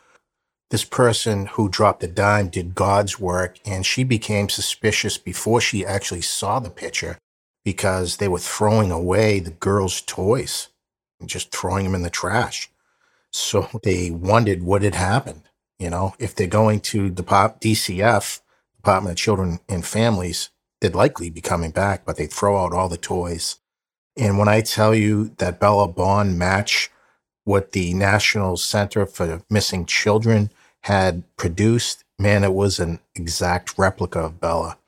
This 0.70 0.84
person 0.84 1.44
who 1.44 1.68
dropped 1.68 2.00
the 2.00 2.08
dime 2.08 2.48
did 2.48 2.74
God's 2.74 3.20
work, 3.20 3.58
and 3.66 3.84
she 3.84 4.04
became 4.04 4.48
suspicious 4.48 5.18
before 5.18 5.60
she 5.60 5.84
actually 5.84 6.22
saw 6.22 6.58
the 6.58 6.70
picture 6.70 7.18
because 7.64 8.16
they 8.16 8.28
were 8.28 8.38
throwing 8.38 8.90
away 8.90 9.40
the 9.40 9.50
girls' 9.50 10.00
toys 10.00 10.68
and 11.20 11.28
just 11.28 11.52
throwing 11.52 11.84
them 11.84 11.94
in 11.94 12.02
the 12.02 12.10
trash. 12.10 12.70
So 13.30 13.68
they 13.82 14.10
wondered 14.10 14.62
what 14.62 14.82
had 14.82 14.94
happened. 14.94 15.42
You 15.78 15.90
know, 15.90 16.14
if 16.18 16.34
they're 16.34 16.46
going 16.46 16.80
to 16.80 17.10
the 17.10 17.24
DCF, 17.24 18.40
Department 18.76 19.12
of 19.12 19.16
Children 19.16 19.60
and 19.68 19.84
Families, 19.84 20.50
they'd 20.80 20.94
likely 20.94 21.30
be 21.30 21.40
coming 21.40 21.70
back, 21.70 22.04
but 22.04 22.16
they'd 22.16 22.32
throw 22.32 22.62
out 22.62 22.72
all 22.72 22.88
the 22.88 22.96
toys. 22.96 23.58
And 24.16 24.38
when 24.38 24.48
I 24.48 24.60
tell 24.60 24.94
you 24.94 25.34
that 25.38 25.58
Bella 25.58 25.88
Bond 25.88 26.38
match 26.38 26.90
what 27.44 27.72
the 27.72 27.94
National 27.94 28.56
Center 28.56 29.06
for 29.06 29.42
Missing 29.48 29.86
Children 29.86 30.50
had 30.82 31.24
produced, 31.36 32.04
man, 32.18 32.44
it 32.44 32.52
was 32.52 32.78
an 32.78 33.00
exact 33.14 33.78
replica 33.78 34.20
of 34.20 34.40
Bella. 34.40 34.78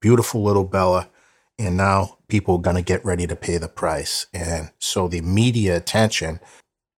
Beautiful 0.00 0.42
little 0.42 0.64
Bella. 0.64 1.08
And 1.60 1.76
now 1.76 2.16
people 2.28 2.56
are 2.56 2.62
going 2.62 2.76
to 2.76 2.82
get 2.82 3.04
ready 3.04 3.26
to 3.26 3.36
pay 3.36 3.58
the 3.58 3.68
price. 3.68 4.26
And 4.32 4.70
so 4.78 5.08
the 5.08 5.20
media 5.20 5.76
attention 5.76 6.40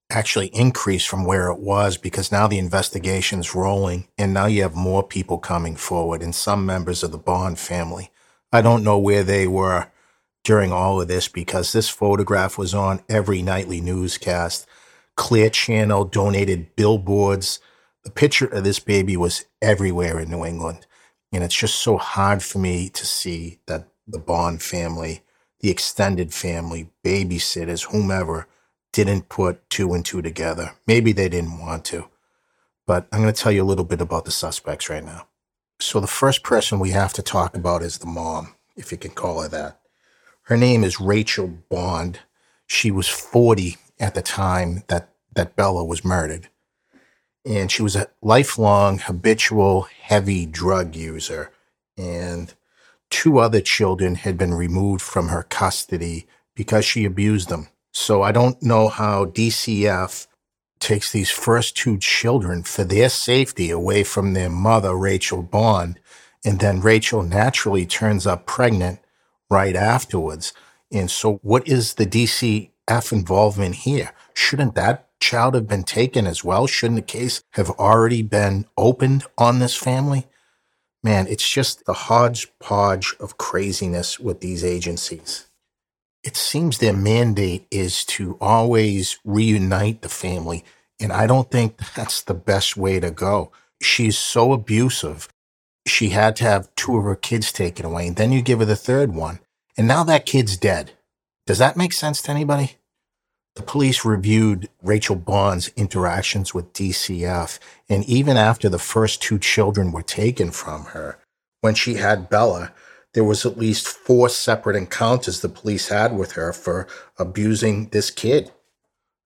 actually 0.08 0.48
increased 0.48 1.08
from 1.08 1.24
where 1.24 1.48
it 1.48 1.58
was 1.58 1.96
because 1.96 2.30
now 2.30 2.46
the 2.46 2.60
investigation's 2.60 3.56
rolling 3.56 4.06
and 4.16 4.32
now 4.32 4.46
you 4.46 4.62
have 4.62 4.76
more 4.76 5.02
people 5.02 5.38
coming 5.38 5.74
forward 5.74 6.22
and 6.22 6.32
some 6.32 6.64
members 6.64 7.02
of 7.02 7.10
the 7.10 7.18
Bond 7.18 7.58
family. 7.58 8.12
I 8.52 8.62
don't 8.62 8.84
know 8.84 8.98
where 8.98 9.24
they 9.24 9.48
were 9.48 9.90
during 10.44 10.70
all 10.70 11.00
of 11.00 11.08
this 11.08 11.26
because 11.26 11.72
this 11.72 11.88
photograph 11.88 12.56
was 12.56 12.72
on 12.72 13.02
every 13.08 13.42
nightly 13.42 13.80
newscast. 13.80 14.68
Clear 15.16 15.50
Channel 15.50 16.04
donated 16.04 16.76
billboards. 16.76 17.58
The 18.04 18.10
picture 18.10 18.46
of 18.46 18.62
this 18.62 18.78
baby 18.78 19.16
was 19.16 19.44
everywhere 19.60 20.20
in 20.20 20.30
New 20.30 20.44
England. 20.44 20.86
And 21.32 21.42
it's 21.42 21.56
just 21.56 21.76
so 21.80 21.96
hard 21.96 22.44
for 22.44 22.58
me 22.58 22.90
to 22.90 23.06
see 23.06 23.58
that 23.66 23.88
the 24.06 24.18
Bond 24.18 24.62
family, 24.62 25.22
the 25.60 25.70
extended 25.70 26.32
family, 26.34 26.90
babysitters, 27.04 27.90
whomever, 27.90 28.46
didn't 28.92 29.28
put 29.28 29.68
two 29.70 29.94
and 29.94 30.04
two 30.04 30.22
together. 30.22 30.72
Maybe 30.86 31.12
they 31.12 31.28
didn't 31.28 31.58
want 31.58 31.84
to. 31.86 32.08
But 32.86 33.06
I'm 33.12 33.22
going 33.22 33.32
to 33.32 33.40
tell 33.40 33.52
you 33.52 33.62
a 33.62 33.64
little 33.64 33.84
bit 33.84 34.00
about 34.00 34.24
the 34.24 34.30
suspects 34.30 34.90
right 34.90 35.04
now. 35.04 35.28
So, 35.80 35.98
the 35.98 36.06
first 36.06 36.42
person 36.42 36.78
we 36.78 36.90
have 36.90 37.12
to 37.14 37.22
talk 37.22 37.56
about 37.56 37.82
is 37.82 37.98
the 37.98 38.06
mom, 38.06 38.54
if 38.76 38.92
you 38.92 38.98
can 38.98 39.12
call 39.12 39.40
her 39.42 39.48
that. 39.48 39.80
Her 40.42 40.56
name 40.56 40.84
is 40.84 41.00
Rachel 41.00 41.46
Bond. 41.46 42.20
She 42.66 42.90
was 42.90 43.08
40 43.08 43.76
at 43.98 44.14
the 44.14 44.22
time 44.22 44.82
that, 44.88 45.08
that 45.34 45.56
Bella 45.56 45.84
was 45.84 46.04
murdered. 46.04 46.48
And 47.44 47.70
she 47.70 47.82
was 47.82 47.96
a 47.96 48.08
lifelong, 48.20 48.98
habitual, 48.98 49.82
heavy 49.82 50.46
drug 50.46 50.94
user. 50.94 51.50
And 51.96 52.54
two 53.12 53.38
other 53.38 53.60
children 53.60 54.16
had 54.16 54.36
been 54.38 54.54
removed 54.54 55.02
from 55.02 55.28
her 55.28 55.44
custody 55.44 56.26
because 56.56 56.84
she 56.84 57.04
abused 57.04 57.50
them. 57.50 57.68
So 57.92 58.22
I 58.22 58.32
don't 58.32 58.60
know 58.62 58.88
how 58.88 59.26
DCF 59.26 60.26
takes 60.80 61.12
these 61.12 61.30
first 61.30 61.76
two 61.76 61.98
children 61.98 62.62
for 62.62 62.84
their 62.84 63.10
safety 63.10 63.70
away 63.70 64.02
from 64.02 64.32
their 64.32 64.48
mother, 64.50 64.96
Rachel 64.96 65.42
Bond, 65.42 66.00
and 66.44 66.58
then 66.58 66.80
Rachel 66.80 67.22
naturally 67.22 67.86
turns 67.86 68.26
up 68.26 68.46
pregnant 68.46 68.98
right 69.50 69.76
afterwards. 69.76 70.54
And 70.90 71.10
so, 71.10 71.34
what 71.42 71.68
is 71.68 71.94
the 71.94 72.06
DCF 72.06 73.12
involvement 73.12 73.76
here? 73.76 74.10
Shouldn't 74.34 74.74
that 74.74 75.08
child 75.20 75.54
have 75.54 75.68
been 75.68 75.84
taken 75.84 76.26
as 76.26 76.42
well? 76.42 76.66
Shouldn't 76.66 76.96
the 76.96 77.02
case 77.18 77.42
have 77.50 77.70
already 77.70 78.22
been 78.22 78.64
opened 78.76 79.24
on 79.38 79.58
this 79.58 79.76
family? 79.76 80.26
Man, 81.04 81.26
it's 81.26 81.48
just 81.48 81.84
the 81.84 81.92
hodgepodge 81.94 83.16
of 83.20 83.38
craziness 83.38 84.20
with 84.20 84.40
these 84.40 84.64
agencies 84.64 85.46
it 86.22 86.36
seems 86.36 86.78
their 86.78 86.92
mandate 86.92 87.66
is 87.70 88.04
to 88.04 88.36
always 88.40 89.18
reunite 89.24 90.02
the 90.02 90.08
family. 90.08 90.64
And 91.00 91.12
I 91.12 91.26
don't 91.26 91.50
think 91.50 91.78
that's 91.94 92.22
the 92.22 92.34
best 92.34 92.76
way 92.76 93.00
to 93.00 93.10
go. 93.10 93.50
She's 93.80 94.16
so 94.16 94.52
abusive. 94.52 95.28
She 95.86 96.10
had 96.10 96.36
to 96.36 96.44
have 96.44 96.72
two 96.76 96.96
of 96.96 97.04
her 97.04 97.16
kids 97.16 97.50
taken 97.50 97.84
away. 97.84 98.06
And 98.06 98.16
then 98.16 98.30
you 98.30 98.40
give 98.40 98.60
her 98.60 98.64
the 98.64 98.76
third 98.76 99.14
one. 99.14 99.40
And 99.76 99.88
now 99.88 100.04
that 100.04 100.26
kid's 100.26 100.56
dead. 100.56 100.92
Does 101.46 101.58
that 101.58 101.76
make 101.76 101.92
sense 101.92 102.22
to 102.22 102.30
anybody? 102.30 102.76
The 103.54 103.62
police 103.62 104.04
reviewed 104.04 104.68
Rachel 104.82 105.16
Bond's 105.16 105.68
interactions 105.76 106.54
with 106.54 106.72
DCF. 106.72 107.58
And 107.88 108.04
even 108.04 108.36
after 108.36 108.68
the 108.68 108.78
first 108.78 109.22
two 109.22 109.38
children 109.38 109.92
were 109.92 110.02
taken 110.02 110.50
from 110.50 110.86
her, 110.86 111.18
when 111.60 111.74
she 111.74 111.94
had 111.94 112.30
Bella, 112.30 112.72
there 113.12 113.24
was 113.24 113.44
at 113.44 113.58
least 113.58 113.86
four 113.86 114.28
separate 114.28 114.76
encounters 114.76 115.40
the 115.40 115.48
police 115.48 115.88
had 115.88 116.16
with 116.16 116.32
her 116.32 116.52
for 116.52 116.86
abusing 117.18 117.88
this 117.88 118.10
kid. 118.10 118.50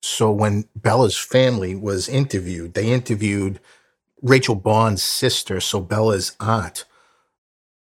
So 0.02 0.30
when 0.30 0.68
Bella's 0.74 1.16
family 1.16 1.74
was 1.74 2.08
interviewed, 2.08 2.74
they 2.74 2.92
interviewed 2.92 3.60
Rachel 4.22 4.54
Bond's 4.56 5.02
sister, 5.02 5.60
so 5.60 5.80
Bella's 5.80 6.36
aunt. 6.40 6.84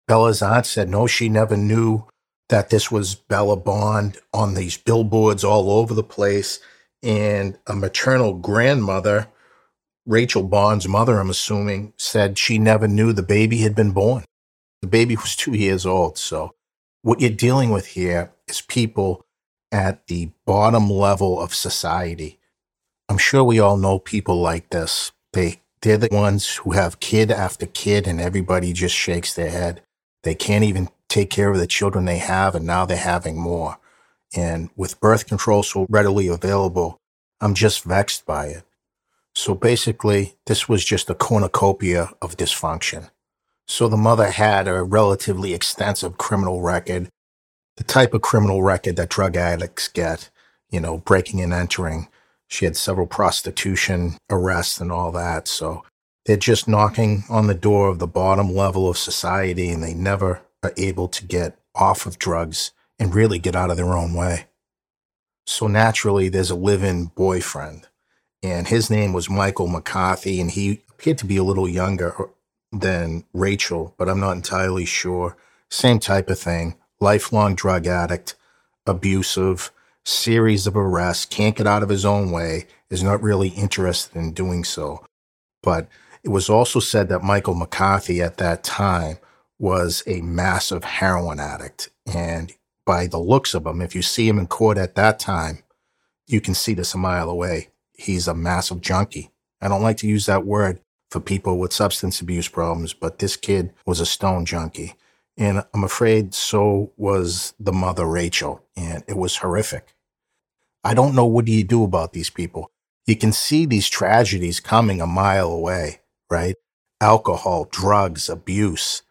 Bella's 0.07 0.41
aunt 0.41 0.65
said 0.65 0.89
no, 0.89 1.07
she 1.07 1.27
never 1.27 1.57
knew 1.57 2.05
that 2.49 2.69
this 2.69 2.91
was 2.91 3.15
Bella 3.15 3.55
Bond 3.55 4.17
on 4.33 4.55
these 4.55 4.77
billboards 4.77 5.43
all 5.43 5.71
over 5.71 5.93
the 5.93 6.03
place. 6.03 6.59
And 7.01 7.57
a 7.65 7.75
maternal 7.75 8.33
grandmother, 8.33 9.27
Rachel 10.05 10.43
Bond's 10.43 10.87
mother, 10.87 11.19
I'm 11.19 11.29
assuming, 11.29 11.93
said 11.95 12.37
she 12.37 12.57
never 12.59 12.87
knew 12.87 13.13
the 13.13 13.23
baby 13.23 13.59
had 13.59 13.75
been 13.75 13.91
born. 13.91 14.25
The 14.81 14.87
baby 14.87 15.15
was 15.15 15.35
two 15.35 15.53
years 15.53 15.85
old. 15.85 16.17
So, 16.17 16.55
what 17.01 17.21
you're 17.21 17.29
dealing 17.29 17.69
with 17.69 17.87
here 17.87 18.33
is 18.47 18.61
people 18.61 19.25
at 19.71 20.07
the 20.07 20.31
bottom 20.45 20.89
level 20.89 21.39
of 21.39 21.53
society. 21.53 22.39
I'm 23.07 23.17
sure 23.17 23.43
we 23.43 23.59
all 23.59 23.77
know 23.77 23.99
people 23.99 24.41
like 24.41 24.69
this. 24.69 25.11
They 25.33 25.61
they're 25.81 25.97
the 25.97 26.09
ones 26.11 26.55
who 26.57 26.71
have 26.71 26.99
kid 26.99 27.31
after 27.31 27.65
kid 27.65 28.07
and 28.07 28.19
everybody 28.19 28.73
just 28.73 28.95
shakes 28.95 29.33
their 29.33 29.49
head. 29.49 29.81
They 30.23 30.35
can't 30.35 30.65
even 30.65 30.89
take 31.09 31.29
care 31.29 31.51
of 31.51 31.57
the 31.57 31.67
children 31.67 32.05
they 32.05 32.19
have 32.19 32.55
and 32.55 32.65
now 32.65 32.85
they're 32.85 32.97
having 32.97 33.37
more. 33.37 33.77
And 34.35 34.69
with 34.75 34.99
birth 34.99 35.27
control 35.27 35.63
so 35.63 35.85
readily 35.89 36.27
available, 36.27 36.99
I'm 37.41 37.55
just 37.55 37.83
vexed 37.83 38.25
by 38.25 38.47
it. 38.47 38.63
So 39.33 39.55
basically, 39.55 40.35
this 40.45 40.69
was 40.69 40.85
just 40.85 41.09
a 41.09 41.15
cornucopia 41.15 42.11
of 42.21 42.37
dysfunction. 42.37 43.09
So 43.67 43.87
the 43.87 43.97
mother 43.97 44.31
had 44.31 44.67
a 44.67 44.83
relatively 44.83 45.53
extensive 45.53 46.17
criminal 46.17 46.61
record, 46.61 47.09
the 47.77 47.83
type 47.83 48.13
of 48.13 48.21
criminal 48.21 48.63
record 48.63 48.95
that 48.97 49.09
drug 49.09 49.35
addicts 49.37 49.87
get, 49.87 50.29
you 50.69 50.79
know, 50.79 50.97
breaking 50.97 51.41
and 51.41 51.53
entering. 51.53 52.07
She 52.47 52.65
had 52.65 52.75
several 52.75 53.07
prostitution 53.07 54.17
arrests 54.29 54.81
and 54.81 54.91
all 54.91 55.11
that. 55.11 55.47
So 55.47 55.83
they're 56.25 56.37
just 56.37 56.67
knocking 56.67 57.23
on 57.29 57.47
the 57.47 57.53
door 57.53 57.87
of 57.87 57.99
the 57.99 58.07
bottom 58.07 58.53
level 58.53 58.89
of 58.89 58.97
society 58.97 59.69
and 59.69 59.83
they 59.83 59.93
never 59.93 60.41
are 60.63 60.73
able 60.77 61.07
to 61.07 61.25
get 61.25 61.57
off 61.75 62.05
of 62.05 62.19
drugs 62.19 62.71
and 62.97 63.15
really 63.15 63.39
get 63.39 63.55
out 63.55 63.71
of 63.71 63.77
their 63.77 63.93
own 63.93 64.13
way. 64.13 64.45
So 65.45 65.67
naturally, 65.67 66.29
there's 66.29 66.51
a 66.51 66.55
live 66.55 66.83
in 66.83 67.05
boyfriend, 67.05 67.87
and 68.43 68.67
his 68.67 68.89
name 68.89 69.13
was 69.13 69.29
Michael 69.29 69.67
McCarthy, 69.67 70.39
and 70.39 70.51
he 70.51 70.81
appeared 70.91 71.17
to 71.19 71.25
be 71.25 71.37
a 71.37 71.43
little 71.43 71.67
younger 71.67 72.13
uh, 72.21 72.27
than 72.71 73.23
Rachel, 73.33 73.95
but 73.97 74.09
I'm 74.09 74.19
not 74.19 74.35
entirely 74.35 74.85
sure. 74.85 75.37
Same 75.69 75.99
type 75.99 76.29
of 76.29 76.39
thing. 76.39 76.75
lifelong 77.01 77.55
drug 77.55 77.87
addict, 77.87 78.35
abusive, 78.85 79.71
series 80.03 80.67
of 80.67 80.75
arrests, 80.75 81.25
can't 81.25 81.55
get 81.55 81.67
out 81.67 81.83
of 81.83 81.89
his 81.89 82.05
own 82.05 82.31
way, 82.31 82.67
is 82.89 83.01
not 83.01 83.23
really 83.23 83.49
interested 83.49 84.17
in 84.17 84.33
doing 84.33 84.63
so. 84.63 85.05
But 85.63 85.87
it 86.23 86.29
was 86.29 86.49
also 86.49 86.79
said 86.79 87.09
that 87.09 87.23
Michael 87.23 87.55
McCarthy 87.55 88.21
at 88.21 88.37
that 88.37 88.63
time 88.63 89.17
was 89.59 90.01
a 90.07 90.21
massive 90.21 90.83
heroin 90.83 91.39
addict. 91.39 91.89
And 92.11 92.53
by 92.85 93.07
the 93.07 93.19
looks 93.19 93.53
of 93.53 93.67
him, 93.67 93.81
if 93.81 93.93
you 93.93 94.01
see 94.01 94.27
him 94.27 94.39
in 94.39 94.47
court 94.47 94.77
at 94.77 94.95
that 94.95 95.19
time, 95.19 95.59
you 96.27 96.41
can 96.41 96.53
see 96.53 96.73
this 96.73 96.93
a 96.93 96.97
mile 96.97 97.29
away. 97.29 97.69
He's 97.93 98.27
a 98.27 98.33
massive 98.33 98.81
junkie. 98.81 99.31
I 99.61 99.67
don't 99.67 99.83
like 99.83 99.97
to 99.97 100.07
use 100.07 100.25
that 100.25 100.45
word 100.45 100.79
for 101.11 101.19
people 101.19 101.57
with 101.57 101.73
substance 101.73 102.21
abuse 102.21 102.47
problems, 102.47 102.93
but 102.93 103.19
this 103.19 103.35
kid 103.35 103.73
was 103.85 103.99
a 103.99 104.05
stone 104.05 104.45
junkie. 104.45 104.95
And 105.37 105.63
I'm 105.73 105.83
afraid 105.83 106.33
so 106.33 106.91
was 106.97 107.53
the 107.59 107.73
mother, 107.73 108.05
Rachel, 108.05 108.63
and 108.75 109.03
it 109.07 109.17
was 109.17 109.37
horrific. 109.37 109.95
I 110.83 110.93
don't 110.93 111.15
know 111.15 111.25
what 111.25 111.45
do 111.45 111.51
you 111.51 111.63
do 111.63 111.83
about 111.83 112.13
these 112.13 112.29
people. 112.29 112.71
You 113.05 113.15
can 113.15 113.31
see 113.31 113.65
these 113.65 113.89
tragedies 113.89 114.59
coming 114.59 115.01
a 115.01 115.07
mile 115.07 115.49
away, 115.49 116.01
right? 116.29 116.55
Alcohol, 117.01 117.67
drugs, 117.71 118.29
abuse. 118.29 119.01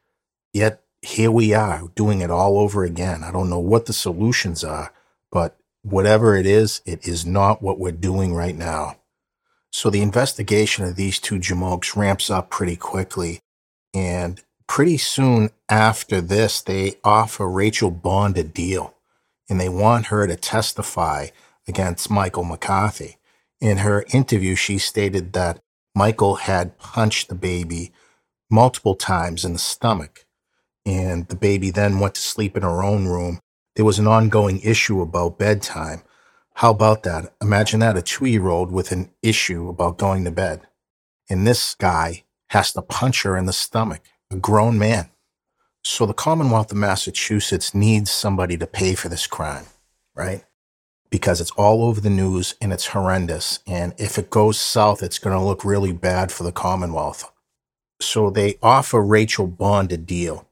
Yet 0.59 0.83
here 1.03 1.31
we 1.31 1.55
are 1.55 1.85
doing 1.95 2.21
it 2.21 2.33
all 2.33 2.59
over 2.59 2.83
again. 2.83 3.23
I 3.23 3.31
don't 3.31 3.49
know 3.49 3.61
what 3.61 3.87
the 3.87 3.93
solutions 3.93 4.65
are, 4.65 4.93
but 5.31 5.57
whatever 5.83 6.35
it 6.35 6.47
is, 6.47 6.83
it 6.85 7.07
is 7.07 7.25
not 7.25 7.63
what 7.63 7.79
we're 7.79 7.93
doing 7.93 8.35
right 8.35 8.57
now. 8.57 8.97
So 9.71 9.89
the 9.89 10.03
investigation 10.03 10.85
of 10.85 10.97
these 10.97 11.21
two 11.21 11.37
Jamokes 11.37 11.95
ramps 11.95 12.29
up 12.29 12.51
pretty 12.51 12.75
quickly. 12.75 13.39
And 13.95 14.43
pretty 14.67 14.99
soon 14.99 15.51
after 15.69 16.21
this, 16.21 16.61
they 16.61 16.97
offer 17.05 17.49
Rachel 17.49 17.93
Bond 17.93 18.37
a 18.37 18.43
deal 18.43 18.95
and 19.49 19.61
they 19.61 19.69
want 19.69 20.07
her 20.07 20.27
to 20.27 20.35
testify 20.35 21.29
against 21.69 22.11
Michael 22.11 22.43
McCarthy. 22.43 23.19
In 23.61 23.79
her 23.79 24.05
interview, 24.13 24.57
she 24.57 24.79
stated 24.79 25.35
that 25.35 25.61
Michael 25.95 26.35
had 26.35 26.79
punched 26.79 27.29
the 27.29 27.37
baby 27.37 27.93
multiple 28.51 28.97
times 28.97 29.45
in 29.45 29.53
the 29.53 29.61
stomach, 29.61 30.25
and 30.89 31.29
the 31.29 31.37
baby 31.37 31.71
then 31.71 32.01
went 32.01 32.17
to 32.17 32.21
sleep 32.21 32.57
in 32.57 32.63
her 32.65 32.83
own 32.83 33.07
room. 33.07 33.41
There 33.77 33.85
was 33.85 33.99
an 33.99 34.07
ongoing 34.07 34.61
issue 34.61 35.01
about 35.01 35.39
bedtime. 35.39 36.03
How 36.55 36.71
about 36.71 37.05
that? 37.05 37.35
Imagine 37.43 37.81
that 37.81 37.97
a 37.97 38.03
two 38.03 38.27
year 38.27 38.49
old 38.49 38.73
with 38.73 38.93
an 38.93 39.11
issue 39.23 39.69
about 39.69 39.99
going 39.99 40.25
to 40.25 40.31
bed. 40.33 40.63
And 41.31 41.47
this 41.47 41.75
guy 41.75 42.25
has 42.49 42.73
to 42.73 42.83
punch 42.83 43.23
her 43.25 43.37
in 43.37 43.47
the 43.47 43.53
stomach, 43.53 44.03
a 44.31 44.37
grown 44.37 44.79
man. 44.79 45.11
So 45.85 46.07
the 46.07 46.15
Commonwealth 46.15 46.73
of 46.73 46.79
Massachusetts 46.79 47.75
needs 47.75 48.11
somebody 48.11 48.57
to 48.57 48.67
pay 48.67 48.95
for 48.95 49.09
this 49.09 49.27
crime, 49.27 49.67
right? 50.17 50.45
because 51.11 51.41
it's 51.41 51.51
all 51.53 51.85
over 51.85 52.01
the 52.01 52.11
news 52.11 52.55
and 52.61 52.73
it's 52.73 52.89
horrendous. 52.89 53.61
And 53.67 53.95
if 53.99 54.19
it 54.19 54.31
goes 54.31 54.59
south, 54.59 55.03
it's 55.03 55.19
going 55.19 55.37
to 55.37 55.45
look 55.45 55.65
really 55.65 55.93
bad 55.93 56.31
for 56.33 56.43
the 56.43 56.53
Commonwealth. 56.53 57.31
So 58.01 58.31
they 58.31 58.59
offer 58.63 59.03
Rachel 59.03 59.47
Bond 59.47 59.93
a 59.93 59.97
deal. 59.97 60.48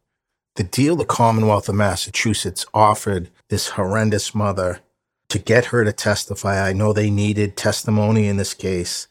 The 0.56 0.64
deal 0.64 0.96
the 0.96 1.04
Commonwealth 1.04 1.68
of 1.68 1.74
Massachusetts 1.74 2.64
offered 2.72 3.28
this 3.50 3.68
horrendous 3.70 4.34
mother 4.34 4.80
to 5.28 5.38
get 5.38 5.66
her 5.66 5.84
to 5.84 5.92
testify, 5.92 6.66
I 6.66 6.72
know 6.72 6.94
they 6.94 7.10
needed 7.10 7.58
testimony 7.58 8.26
in 8.26 8.38
this 8.38 8.54
case, 8.54 9.06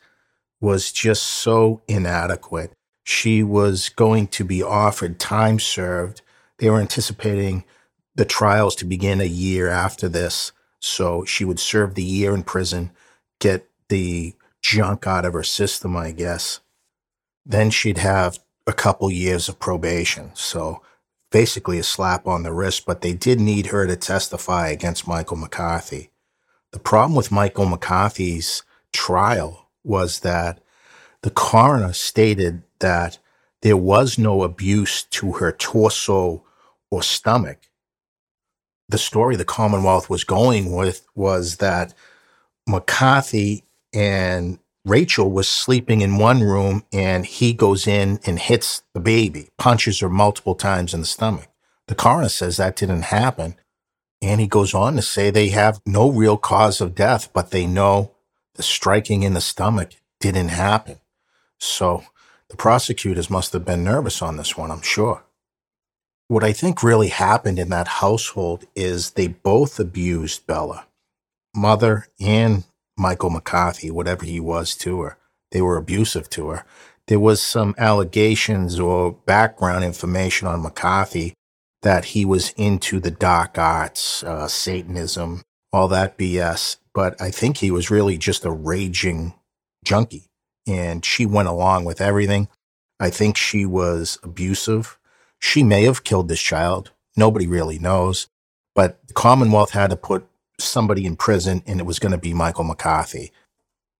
was 0.60 0.92
just 0.92 1.22
so 1.22 1.84
inadequate. 1.88 2.72
She 3.04 3.44
was 3.44 3.90
going 3.90 4.28
to 4.30 4.44
be 4.44 4.64
offered 4.64 5.20
time 5.20 5.60
served. 5.60 6.24
They 6.58 6.72
were 6.72 6.80
anticipating 6.80 7.64
the 8.16 8.26
trials 8.26 8.76
to 8.78 8.86
begin 8.86 9.22
a 9.22 9.26
year 9.26 9.70
after 9.70 10.10
this. 10.10 10.52
So 10.80 11.26
she 11.26 11.46
would 11.46 11.60
serve 11.60 11.94
the 11.94 12.04
year 12.04 12.34
in 12.34 12.42
prison, 12.42 12.90
get 13.40 13.70
the 13.90 14.34
junk 14.64 15.06
out 15.06 15.26
of 15.26 15.34
her 15.34 15.44
system, 15.44 15.96
I 15.96 16.12
guess. 16.12 16.62
Then 17.46 17.70
she'd 17.70 18.00
have 18.00 18.40
a 18.66 18.74
couple 18.74 19.12
years 19.12 19.48
of 19.48 19.60
probation. 19.60 20.32
So 20.34 20.82
basically 21.36 21.78
a 21.78 21.84
slap 21.84 22.28
on 22.28 22.44
the 22.44 22.54
wrist, 22.54 22.86
but 22.86 23.02
they 23.02 23.14
did 23.14 23.42
need 23.42 23.68
her 23.68 23.86
to 23.86 23.96
testify 23.98 24.70
against 24.70 25.08
Michael 25.08 25.36
McCarthy. 25.36 26.10
The 26.72 26.80
problem 26.80 27.14
with 27.14 27.30
Michael 27.30 27.66
McCarthy's 27.66 28.64
trial 28.94 29.68
was 29.84 30.22
that 30.22 30.62
the 31.24 31.30
coroner 31.30 31.92
stated 31.92 32.64
that 32.80 33.20
there 33.64 33.76
was 33.76 34.18
no 34.18 34.44
abuse 34.44 35.04
to 35.04 35.34
her 35.34 35.52
torso 35.52 36.46
or 36.90 37.04
stomach 37.04 37.60
the 38.88 38.98
story 38.98 39.36
the 39.36 39.46
Commonwealth 39.46 40.10
was 40.10 40.24
going 40.24 40.76
with 40.76 41.06
was 41.16 41.58
that 41.58 41.94
McCarthy 42.68 43.64
and 43.94 44.60
Rachel 44.86 45.32
was 45.32 45.50
sleeping 45.50 46.02
in 46.02 46.18
one 46.18 46.42
room 46.42 46.84
and 46.94 47.26
he 47.26 47.54
goes 47.54 47.88
in 47.88 48.20
and 48.26 48.38
hits 48.38 48.84
the 48.94 49.00
baby, 49.00 49.50
punches 49.58 50.00
her 50.00 50.10
multiple 50.10 50.54
times 50.54 50.94
in 50.94 51.00
the 51.00 51.08
stomach. 51.08 51.48
The 51.88 51.96
coroner 51.96 52.30
says 52.30 52.58
that 52.58 52.76
didn't 52.76 53.04
happen. 53.04 53.56
And 54.22 54.40
he 54.40 54.48
goes 54.48 54.74
on 54.74 54.96
to 54.96 55.02
say 55.02 55.30
they 55.30 55.50
have 55.50 55.82
no 55.86 56.10
real 56.12 56.38
cause 56.38 56.82
of 56.82 56.96
death, 56.96 57.34
but 57.34 57.52
they 57.52 57.66
know 57.66 58.12
the 58.54 58.64
striking 58.64 59.24
in 59.24 59.34
the 59.34 59.42
stomach 59.42 59.92
didn't 60.20 60.50
happen. 60.50 61.00
So 61.60 62.04
the 62.50 62.56
prosecutors 62.56 63.30
must 63.30 63.54
have 63.54 63.66
been 63.66 63.84
nervous 63.84 64.22
on 64.22 64.38
this 64.38 64.56
one, 64.56 64.72
I'm 64.72 64.82
sure. 64.82 65.24
What 66.28 66.44
I 66.44 66.54
think 66.54 66.82
really 66.82 67.10
happened 67.10 67.60
in 67.60 67.70
that 67.70 67.88
household 67.88 68.66
is 68.76 69.12
they 69.12 69.28
both 69.28 69.80
abused 69.80 70.48
Bella, 70.48 70.88
mother 71.56 72.08
and 72.20 72.64
Michael 72.98 73.30
McCarthy, 73.30 73.92
whatever 73.92 74.26
he 74.26 74.40
was 74.40 74.76
to 74.78 75.02
her. 75.02 75.18
They 75.52 75.62
were 75.62 75.78
abusive 75.78 76.30
to 76.32 76.50
her. 76.50 76.66
There 77.08 77.20
was 77.20 77.42
some 77.42 77.76
allegations 77.78 78.80
or 78.80 79.12
background 79.12 79.84
information 79.84 80.48
on 80.48 80.64
McCarthy 80.64 81.34
that 81.84 82.06
he 82.06 82.26
was 82.26 82.52
into 82.58 83.00
the 83.00 83.12
dark 83.12 83.58
arts, 83.58 84.24
uh, 84.24 84.48
Satanism, 84.48 85.44
all 85.72 85.88
that 85.90 86.18
BS. 86.18 86.78
But 86.94 87.22
I 87.22 87.30
think 87.30 87.58
he 87.58 87.70
was 87.70 87.92
really 87.92 88.18
just 88.18 88.44
a 88.46 88.52
raging 88.52 89.34
junkie. 89.84 90.26
And 90.68 91.06
she 91.06 91.26
went 91.26 91.48
along 91.48 91.86
with 91.86 92.02
everything. 92.02 92.48
I 93.00 93.12
think 93.12 93.38
she 93.38 93.66
was 93.66 94.18
abusive. 94.24 94.98
She 95.40 95.62
may 95.64 95.84
have 95.84 96.04
killed 96.04 96.28
this 96.28 96.42
child. 96.42 96.92
Nobody 97.16 97.46
really 97.46 97.78
knows. 97.78 98.28
But 98.74 99.06
the 99.08 99.14
Commonwealth 99.14 99.72
had 99.72 99.92
to 99.92 99.96
put 99.96 100.28
somebody 100.60 101.06
in 101.06 101.16
prison, 101.16 101.64
and 101.66 101.80
it 101.80 101.86
was 101.86 102.00
going 102.00 102.12
to 102.12 102.18
be 102.18 102.34
Michael 102.34 102.64
McCarthy. 102.64 103.32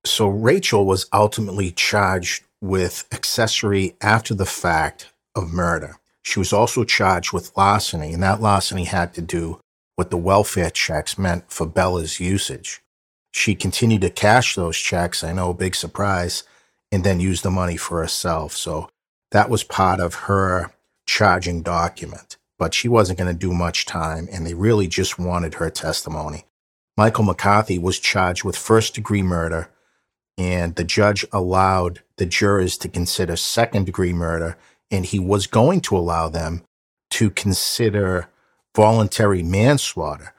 So 0.06 0.28
Rachel 0.28 0.86
was 0.86 1.08
ultimately 1.12 1.72
charged 1.72 2.44
with 2.62 3.08
accessory 3.12 3.96
after 4.02 4.34
the 4.34 4.46
fact 4.46 5.12
of 5.36 5.52
murder. 5.52 5.98
She 6.24 6.40
was 6.40 6.54
also 6.54 6.84
charged 6.84 7.34
with 7.34 7.56
larceny, 7.56 8.14
and 8.14 8.24
that 8.24 8.42
larceny 8.42 8.86
had 8.86 9.14
to 9.16 9.22
do 9.22 9.60
with 9.98 10.10
the 10.10 10.18
welfare 10.18 10.70
checks 10.70 11.18
meant 11.18 11.52
for 11.52 11.66
Bella's 11.66 12.20
usage. 12.20 12.82
She 13.32 13.54
continued 13.56 14.02
to 14.02 14.10
cash 14.10 14.56
those 14.56 14.78
checks, 14.78 15.24
I 15.24 15.34
know, 15.34 15.54
big 15.54 15.76
surprise, 15.76 16.44
and 16.92 17.04
then 17.04 17.20
use 17.20 17.42
the 17.42 17.52
money 17.52 17.78
for 17.78 18.00
herself. 18.00 18.54
So 18.54 18.90
that 19.32 19.50
was 19.50 19.64
part 19.64 20.00
of 20.00 20.16
her 20.16 20.72
charging 21.06 21.62
document, 21.62 22.38
but 22.58 22.74
she 22.74 22.88
wasn't 22.88 23.20
going 23.20 23.32
to 23.32 23.38
do 23.38 23.54
much 23.54 23.86
time, 23.86 24.28
and 24.32 24.46
they 24.46 24.54
really 24.54 24.88
just 24.88 25.20
wanted 25.20 25.56
her 25.56 25.70
testimony. 25.70 26.46
Michael 26.98 27.26
McCarthy 27.26 27.78
was 27.78 28.00
charged 28.00 28.44
with 28.44 28.58
first 28.58 28.96
degree 28.96 29.24
murder, 29.24 29.70
and 30.38 30.76
the 30.76 30.84
judge 30.84 31.26
allowed 31.32 32.02
the 32.18 32.26
jurors 32.26 32.78
to 32.78 32.90
consider 32.90 33.36
second 33.36 33.86
degree 33.86 34.14
murder, 34.14 34.58
and 34.90 35.06
he 35.06 35.20
was 35.20 35.48
going 35.48 35.82
to 35.82 35.98
allow 35.98 36.30
them 36.30 36.64
to 37.12 37.30
consider 37.30 38.30
voluntary 38.76 39.44
manslaughter. 39.44 40.34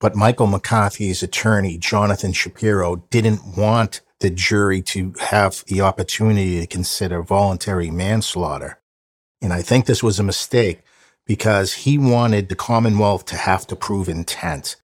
But 0.00 0.16
Michael 0.16 0.46
McCarthy's 0.46 1.22
attorney, 1.22 1.78
Jonathan 1.78 2.32
Shapiro, 2.32 2.96
didn't 3.10 3.56
want 3.56 4.00
the 4.20 4.30
jury 4.30 4.82
to 4.82 5.14
have 5.20 5.64
the 5.66 5.80
opportunity 5.80 6.60
to 6.60 6.66
consider 6.66 7.22
voluntary 7.22 7.90
manslaughter. 7.90 8.80
And 9.40 9.52
I 9.52 9.62
think 9.62 9.86
this 9.86 10.02
was 10.02 10.18
a 10.18 10.24
mistake 10.24 10.82
because 11.26 11.72
he 11.72 11.98
wanted 11.98 12.48
the 12.48 12.54
Commonwealth 12.54 13.24
to 13.26 13.36
have 13.36 13.66
to 13.68 13.76
prove 13.76 14.08
intent. 14.08 14.76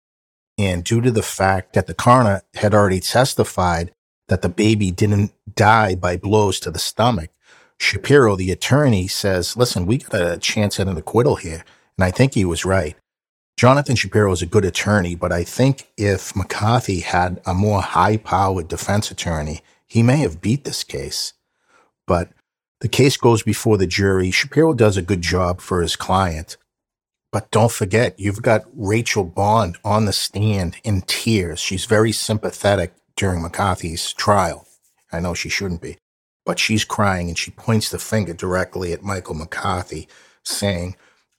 And 0.59 0.85
due 0.85 1.01
to 1.01 1.11
the 1.11 1.23
fact 1.23 1.75
that 1.75 1.87
the 1.87 1.95
coroner 1.95 2.43
had 2.55 2.75
already 2.75 3.01
testified 3.01 3.93
that 4.29 4.43
the 4.43 4.49
baby 4.49 4.91
didn't 4.91 5.33
die 5.55 5.95
by 5.95 6.17
blows 6.17 6.61
to 6.61 6.71
the 6.71 6.79
stomach, 6.79 7.31
Shapiro, 7.79 8.37
the 8.37 8.51
attorney, 8.51 9.09
says, 9.09 9.57
listen, 9.57 9.87
we 9.87 9.99
got 9.99 10.21
a 10.21 10.37
chance 10.39 10.79
at 10.79 10.87
an 10.87 10.99
acquittal 10.99 11.37
here. 11.37 11.65
And 11.97 12.05
I 12.05 12.11
think 12.11 12.35
he 12.35 12.45
was 12.45 12.65
right. 12.65 12.95
Jonathan 13.57 13.97
Shapiro 13.97 14.33
is 14.33 14.43
a 14.43 14.47
good 14.47 14.65
attorney, 14.65 15.15
but 15.15 15.33
I 15.33 15.45
think 15.45 15.89
if 15.97 16.37
McCarthy 16.37 17.01
had 17.01 17.41
a 17.47 17.55
more 17.55 17.83
high 17.83 18.17
powered 18.17 18.69
defense 18.69 19.11
attorney, 19.11 19.61
he 19.87 20.03
may 20.03 20.19
have 20.19 20.41
beat 20.41 20.65
this 20.65 20.85
case. 20.85 21.33
But 22.07 22.31
the 22.81 22.89
case 22.89 23.17
goes 23.17 23.43
before 23.43 23.79
the 23.79 23.87
jury. 23.87 24.31
Shapiro 24.31 24.75
does 24.75 24.97
a 24.97 25.03
good 25.03 25.23
job 25.23 25.61
for 25.61 25.83
his 25.83 25.97
client, 25.97 26.57
But 27.33 27.51
don't 27.51 27.71
forget, 27.71 28.19
you've 28.19 28.43
got 28.43 28.65
Rachel 28.75 29.25
Bond 29.25 29.79
on 29.85 30.05
the 30.05 30.13
stand 30.13 30.77
in 30.83 31.03
tears. 31.03 31.61
She's 31.61 31.85
very 31.85 32.13
sympathetic 32.13 32.95
during 33.17 33.43
McCarthy's 33.43 34.13
trial. 34.13 34.67
I 35.13 35.21
know 35.21 35.35
she 35.35 35.49
shouldn't 35.49 35.83
be, 35.83 35.99
but 36.45 36.59
she's 36.59 36.85
crying 36.85 37.29
and 37.29 37.39
she 37.39 37.51
points 37.53 37.91
the 37.91 37.99
finger 37.99 38.33
directly 38.33 38.93
at 38.93 39.03
Michael 39.03 39.35
McCarthy, 39.35 40.09
saying, 40.45 40.97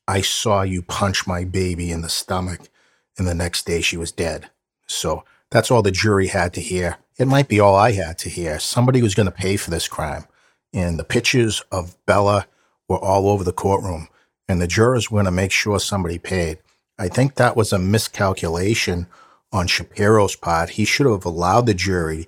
I 0.08 0.22
saw 0.22 0.62
you 0.62 0.82
punch 0.82 1.28
my 1.28 1.44
baby 1.44 1.92
in 1.92 2.02
the 2.02 2.10
stomach. 2.10 2.70
And 3.18 3.28
the 3.28 3.36
next 3.36 3.66
day 3.66 3.82
she 3.82 3.98
was 3.98 4.12
dead. 4.12 4.50
So 4.88 5.26
that's 5.52 5.70
all 5.72 5.82
the 5.82 5.92
jury 5.92 6.28
had 6.28 6.54
to 6.54 6.62
hear. 6.62 6.98
It 7.18 7.28
might 7.28 7.50
be 7.50 7.60
all 7.60 7.76
I 7.76 7.92
had 7.92 8.18
to 8.20 8.30
hear. 8.30 8.60
Somebody 8.60 9.02
was 9.02 9.16
going 9.16 9.26
to 9.28 9.32
pay 9.32 9.58
for 9.58 9.70
this 9.72 9.88
crime. 9.88 10.26
And 10.74 10.98
the 10.98 11.04
pictures 11.04 11.64
of 11.72 11.96
Bella 12.06 12.48
were 12.88 13.00
all 13.00 13.30
over 13.30 13.44
the 13.44 13.54
courtroom 13.54 14.08
and 14.48 14.62
the 14.62 14.68
jurors 14.68 15.10
were 15.10 15.16
going 15.16 15.26
to 15.26 15.32
make 15.32 15.52
sure 15.52 15.80
somebody 15.80 16.20
paid. 16.20 16.60
I 17.00 17.08
think 17.08 17.36
that 17.36 17.56
was 17.56 17.72
a 17.72 17.80
miscalculation 17.80 19.08
on 19.52 19.68
Shapiro's 19.68 20.36
part. 20.36 20.72
He 20.72 20.86
should 20.86 21.08
have 21.08 21.26
allowed 21.26 21.66
the 21.66 21.74
jury 21.74 22.28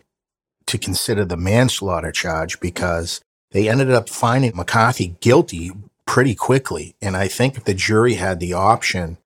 to 0.68 0.78
consider 0.78 1.26
the 1.26 1.38
manslaughter 1.38 2.12
charge 2.12 2.60
because 2.60 3.22
they 3.52 3.68
ended 3.68 3.92
up 3.92 4.10
finding 4.10 4.56
McCarthy 4.56 5.16
guilty 5.20 5.72
pretty 6.06 6.34
quickly. 6.34 6.96
And 7.02 7.18
I 7.18 7.28
think 7.28 7.58
if 7.58 7.66
the 7.66 7.74
jury 7.74 8.16
had 8.16 8.40
the 8.40 8.54
option 8.54 9.18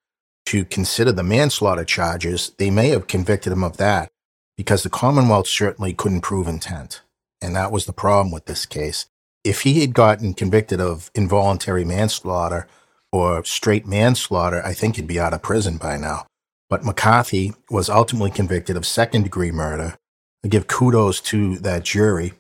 to 0.47 0.65
consider 0.65 1.12
the 1.12 1.23
manslaughter 1.23 1.86
charges, 1.86 2.51
they 2.58 2.71
may 2.71 2.89
have 2.89 3.08
convicted 3.08 3.53
him 3.53 3.63
of 3.63 3.77
that 3.77 4.10
because 4.56 4.84
the 4.84 4.89
Commonwealth 4.89 5.47
certainly 5.47 5.93
couldn't 5.93 6.21
prove 6.21 6.47
intent. 6.47 7.01
And 7.41 7.56
that 7.56 7.71
was 7.71 7.86
the 7.86 7.93
problem 7.93 8.32
with 8.32 8.45
this 8.45 8.65
case. 8.65 9.06
If 9.43 9.62
he 9.62 9.82
had 9.82 9.93
gotten 9.93 10.34
convicted 10.34 10.82
of 10.82 11.12
involuntary 11.15 11.86
manslaughter, 11.86 12.67
or 13.12 13.43
straight 13.45 13.86
manslaughter, 13.86 14.62
I 14.65 14.73
think 14.73 14.95
he'd 14.95 15.08
be 15.08 15.19
out 15.19 15.34
of 15.34 15.41
prison 15.41 15.78
by 15.78 15.97
now. 15.97 16.28
But 16.69 16.84
McCarthy 16.84 17.54
was 17.69 17.89
ultimately 17.89 18.32
convicted 18.32 18.76
of 18.76 18.86
second 18.86 19.23
degree 19.23 19.52
murder. 19.52 19.95
I 20.43 20.50
give 20.50 20.67
kudos 20.67 21.21
to 21.21 21.58
that 21.60 21.84
jury. 21.84 22.34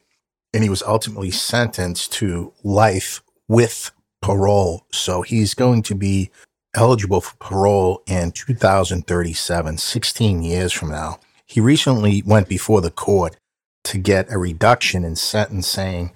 And 0.53 0.63
he 0.63 0.69
was 0.69 0.83
ultimately 0.83 1.31
sentenced 1.31 2.11
to 2.13 2.53
life 2.63 3.21
with 3.47 3.91
parole. 4.21 4.85
So 4.91 5.21
he's 5.21 5.53
going 5.53 5.83
to 5.83 5.95
be 5.95 6.29
eligible 6.75 7.21
for 7.21 7.35
parole 7.37 8.01
in 8.07 8.31
2037, 8.31 9.77
16 9.77 10.41
years 10.41 10.73
from 10.73 10.89
now. 10.89 11.19
He 11.45 11.61
recently 11.61 12.21
went 12.25 12.49
before 12.49 12.81
the 12.81 12.91
court 12.91 13.37
to 13.87 13.97
get 13.97 14.31
a 14.31 14.37
reduction 14.37 15.03
in 15.03 15.15
sentence, 15.15 15.67
saying 15.67 16.11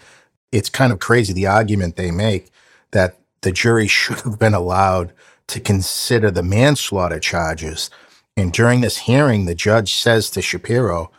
it's 0.52 0.70
kind 0.70 0.92
of 0.92 1.00
crazy 1.00 1.34
the 1.34 1.48
argument 1.48 1.96
they 1.96 2.12
make 2.12 2.52
that 2.92 3.18
the 3.42 3.52
jury 3.52 3.88
should 4.00 4.20
have 4.22 4.40
been 4.40 4.54
allowed 4.54 5.14
to 5.48 5.60
consider 5.60 6.32
the 6.32 6.44
manslaughter 6.44 7.20
charges. 7.20 7.90
And 8.38 8.54
during 8.54 8.82
this 8.82 9.00
hearing, 9.00 9.46
the 9.46 9.56
judge 9.56 9.96
says 9.96 10.30
to 10.32 10.42
Shapiro, 10.42 11.12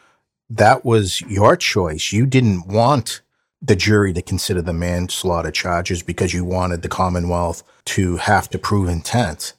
that 0.48 0.84
was 0.84 1.20
your 1.22 1.56
choice. 1.56 2.12
You 2.12 2.26
didn't 2.26 2.66
want 2.66 3.22
the 3.60 3.76
jury 3.76 4.12
to 4.12 4.22
consider 4.22 4.60
the 4.60 4.72
manslaughter 4.72 5.50
charges 5.50 6.02
because 6.02 6.34
you 6.34 6.44
wanted 6.44 6.82
the 6.82 6.88
Commonwealth 6.88 7.62
to 7.84 8.16
have 8.16 8.48
to 8.50 8.58
prove 8.58 8.88
intent. 8.88 9.54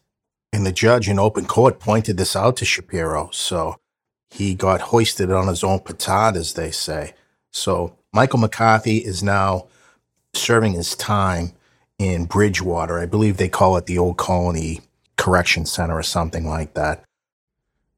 And 0.52 0.66
the 0.66 0.72
judge 0.72 1.10
in 1.10 1.18
open 1.18 1.46
court 1.46 1.80
pointed 1.80 2.18
this 2.18 2.36
out 2.36 2.58
to 2.58 2.66
Shapiro. 2.66 3.30
So 3.32 3.78
he 4.34 4.56
got 4.56 4.82
hoisted 4.82 5.32
on 5.32 5.48
his 5.48 5.64
own 5.64 5.80
petard, 5.80 6.36
as 6.36 6.54
they 6.54 6.72
say. 6.72 7.14
So 7.52 7.96
Michael 8.12 8.40
McCarthy 8.40 8.98
is 8.98 9.22
now 9.22 9.68
serving 10.34 10.74
his 10.74 10.96
time 10.96 11.54
in 12.00 12.26
Bridgewater. 12.26 12.98
I 12.98 13.06
believe 13.06 13.38
they 13.38 13.48
call 13.48 13.78
it 13.78 13.86
the 13.86 14.00
Old 14.00 14.18
Colony 14.18 14.82
Correction 15.18 15.68
Center 15.68 15.96
or 15.96 16.02
something 16.02 16.48
like 16.48 16.74
that. 16.74 17.04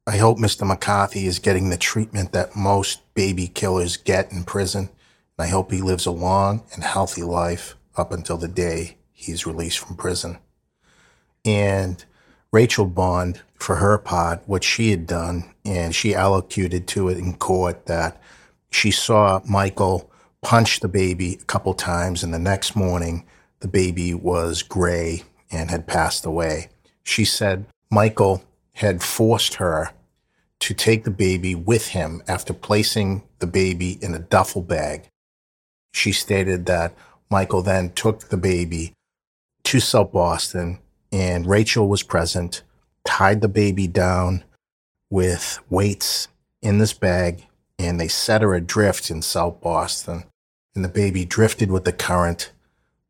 I 0.06 0.18
hope 0.18 0.38
Mr. 0.38 0.68
McCarthy 0.68 1.26
is 1.26 1.40
getting 1.40 1.70
the 1.70 1.78
treatment 1.78 2.34
that 2.34 2.54
most 2.54 3.02
baby 3.14 3.48
killers 3.48 3.96
get 3.96 4.34
in 4.34 4.44
prison. 4.44 4.90
And 5.38 5.48
I 5.48 5.48
hope 5.48 5.72
he 5.72 5.82
lives 5.82 6.06
a 6.06 6.12
long 6.12 6.64
and 6.74 6.84
healthy 6.84 7.24
life 7.24 7.76
up 7.96 8.12
until 8.12 8.36
the 8.36 8.50
day 8.50 8.98
he's 9.14 9.48
released 9.48 9.80
from 9.80 9.96
prison. 9.96 10.40
And 11.46 12.04
Rachel 12.56 12.86
Bond, 12.86 13.42
for 13.56 13.76
her 13.76 13.98
part, 13.98 14.42
what 14.46 14.64
she 14.64 14.92
had 14.92 15.06
done, 15.06 15.44
and 15.66 15.94
she 15.94 16.16
allocated 16.16 16.88
to 16.88 17.10
it 17.10 17.18
in 17.18 17.34
court 17.36 17.86
that 17.88 18.22
she 18.72 18.92
saw 18.92 19.42
Michael 19.44 20.10
punch 20.42 20.80
the 20.80 20.88
baby 20.88 21.38
a 21.42 21.44
couple 21.44 21.74
times, 21.74 22.24
and 22.24 22.34
the 22.34 22.40
next 22.40 22.74
morning 22.74 23.26
the 23.60 23.68
baby 23.68 24.14
was 24.14 24.64
gray 24.64 25.24
and 25.52 25.70
had 25.70 25.86
passed 25.86 26.26
away. 26.26 26.70
She 27.04 27.26
said 27.26 27.66
Michael 27.92 28.42
had 28.76 29.04
forced 29.04 29.56
her 29.56 29.92
to 30.62 30.74
take 30.74 31.04
the 31.04 31.12
baby 31.12 31.56
with 31.56 31.90
him 31.90 32.24
after 32.26 32.54
placing 32.54 33.24
the 33.40 33.48
baby 33.48 34.00
in 34.02 34.14
a 34.14 34.20
duffel 34.20 34.62
bag. 34.62 35.10
She 35.92 36.14
stated 36.14 36.68
that 36.68 36.96
Michael 37.30 37.64
then 37.64 37.92
took 37.92 38.30
the 38.30 38.38
baby 38.38 38.94
to 39.66 39.82
South 39.82 40.14
Boston 40.14 40.80
and 41.12 41.46
Rachel 41.46 41.88
was 41.88 42.04
present, 42.04 42.64
tied 43.06 43.42
the 43.42 43.48
baby 43.48 43.88
down 43.88 44.44
with 45.10 45.60
weights 45.70 46.28
in 46.62 46.78
this 46.78 46.94
bag, 46.94 47.46
and 47.78 48.00
they 48.00 48.08
set 48.08 48.42
her 48.42 48.54
adrift 48.54 49.10
in 49.10 49.22
South 49.22 49.62
Boston. 49.62 50.24
And 50.74 50.84
the 50.84 50.90
baby 50.90 51.24
drifted 51.24 51.72
with 51.72 51.86
the 51.86 51.94
current 51.94 52.52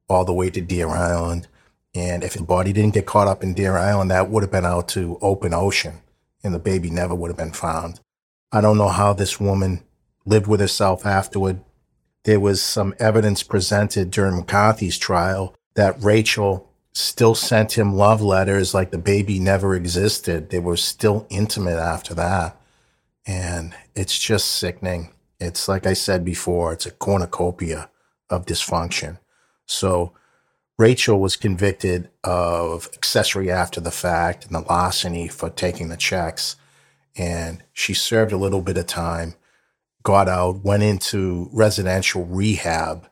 all 0.08 0.26
the 0.26 0.34
way 0.34 0.50
to 0.52 0.62
Deer 0.62 0.90
Island. 0.90 1.48
And 1.96 2.24
if 2.24 2.34
the 2.34 2.44
body 2.44 2.74
didn't 2.74 2.94
get 2.94 3.08
caught 3.08 3.28
up 3.28 3.42
in 3.42 3.54
Deer 3.54 3.78
Island, 3.78 4.12
that 4.12 4.30
would 4.30 4.44
have 4.44 4.52
been 4.52 4.66
out 4.66 4.88
to 4.90 5.18
open 5.22 5.54
ocean 5.54 6.02
and 6.46 6.54
the 6.54 6.60
baby 6.60 6.90
never 6.90 7.16
would 7.16 7.30
have 7.30 7.38
been 7.38 7.52
found. 7.52 8.00
I 8.52 8.62
don't 8.62 8.78
know 8.78 8.90
how 8.90 9.14
this 9.14 9.40
woman 9.40 9.84
lived 10.26 10.48
with 10.48 10.60
herself 10.60 11.06
afterward. 11.06 11.60
There 12.24 12.40
was 12.40 12.62
some 12.62 12.94
evidence 13.00 13.42
presented 13.44 14.12
during 14.12 14.38
McCarthy's 14.38 14.98
trial 14.98 15.56
that 15.74 16.02
Rachel 16.02 16.70
still 16.96 17.36
sent 17.36 17.78
him 17.78 17.94
love 17.94 18.22
letters 18.22 18.74
like 18.74 18.92
the 18.92 18.98
baby 18.98 19.38
never 19.38 19.76
existed. 19.76 20.50
They 20.50 20.60
were 20.60 20.78
still 20.78 21.28
intimate 21.30 21.78
after 21.78 22.14
that. 22.14 22.58
And 23.28 23.76
it's 23.96 24.18
just 24.18 24.54
sickening. 24.54 25.12
It's 25.40 25.68
like 25.68 25.86
I 25.86 25.94
said 25.94 26.24
before, 26.24 26.72
it's 26.72 26.86
a 26.86 26.92
cornucopia 26.92 27.90
of 28.30 28.46
dysfunction. 28.46 29.20
So 29.66 30.14
Rachel 30.78 31.20
was 31.20 31.36
convicted 31.36 32.10
of 32.24 32.90
accessory 32.94 33.52
after 33.52 33.82
the 33.82 33.92
fact 33.92 34.46
and 34.46 34.56
the 34.56 34.62
larceny 34.62 35.28
for 35.28 35.50
taking 35.50 35.90
the 35.90 35.98
checks. 35.98 36.56
And 37.18 37.62
she 37.74 37.94
served 37.94 38.32
a 38.32 38.38
little 38.38 38.62
bit 38.62 38.78
of 38.78 38.88
time, 38.88 39.36
got 40.04 40.30
out, 40.30 40.64
went 40.64 40.84
into 40.84 41.50
residential 41.52 42.26
rehab, 42.26 43.10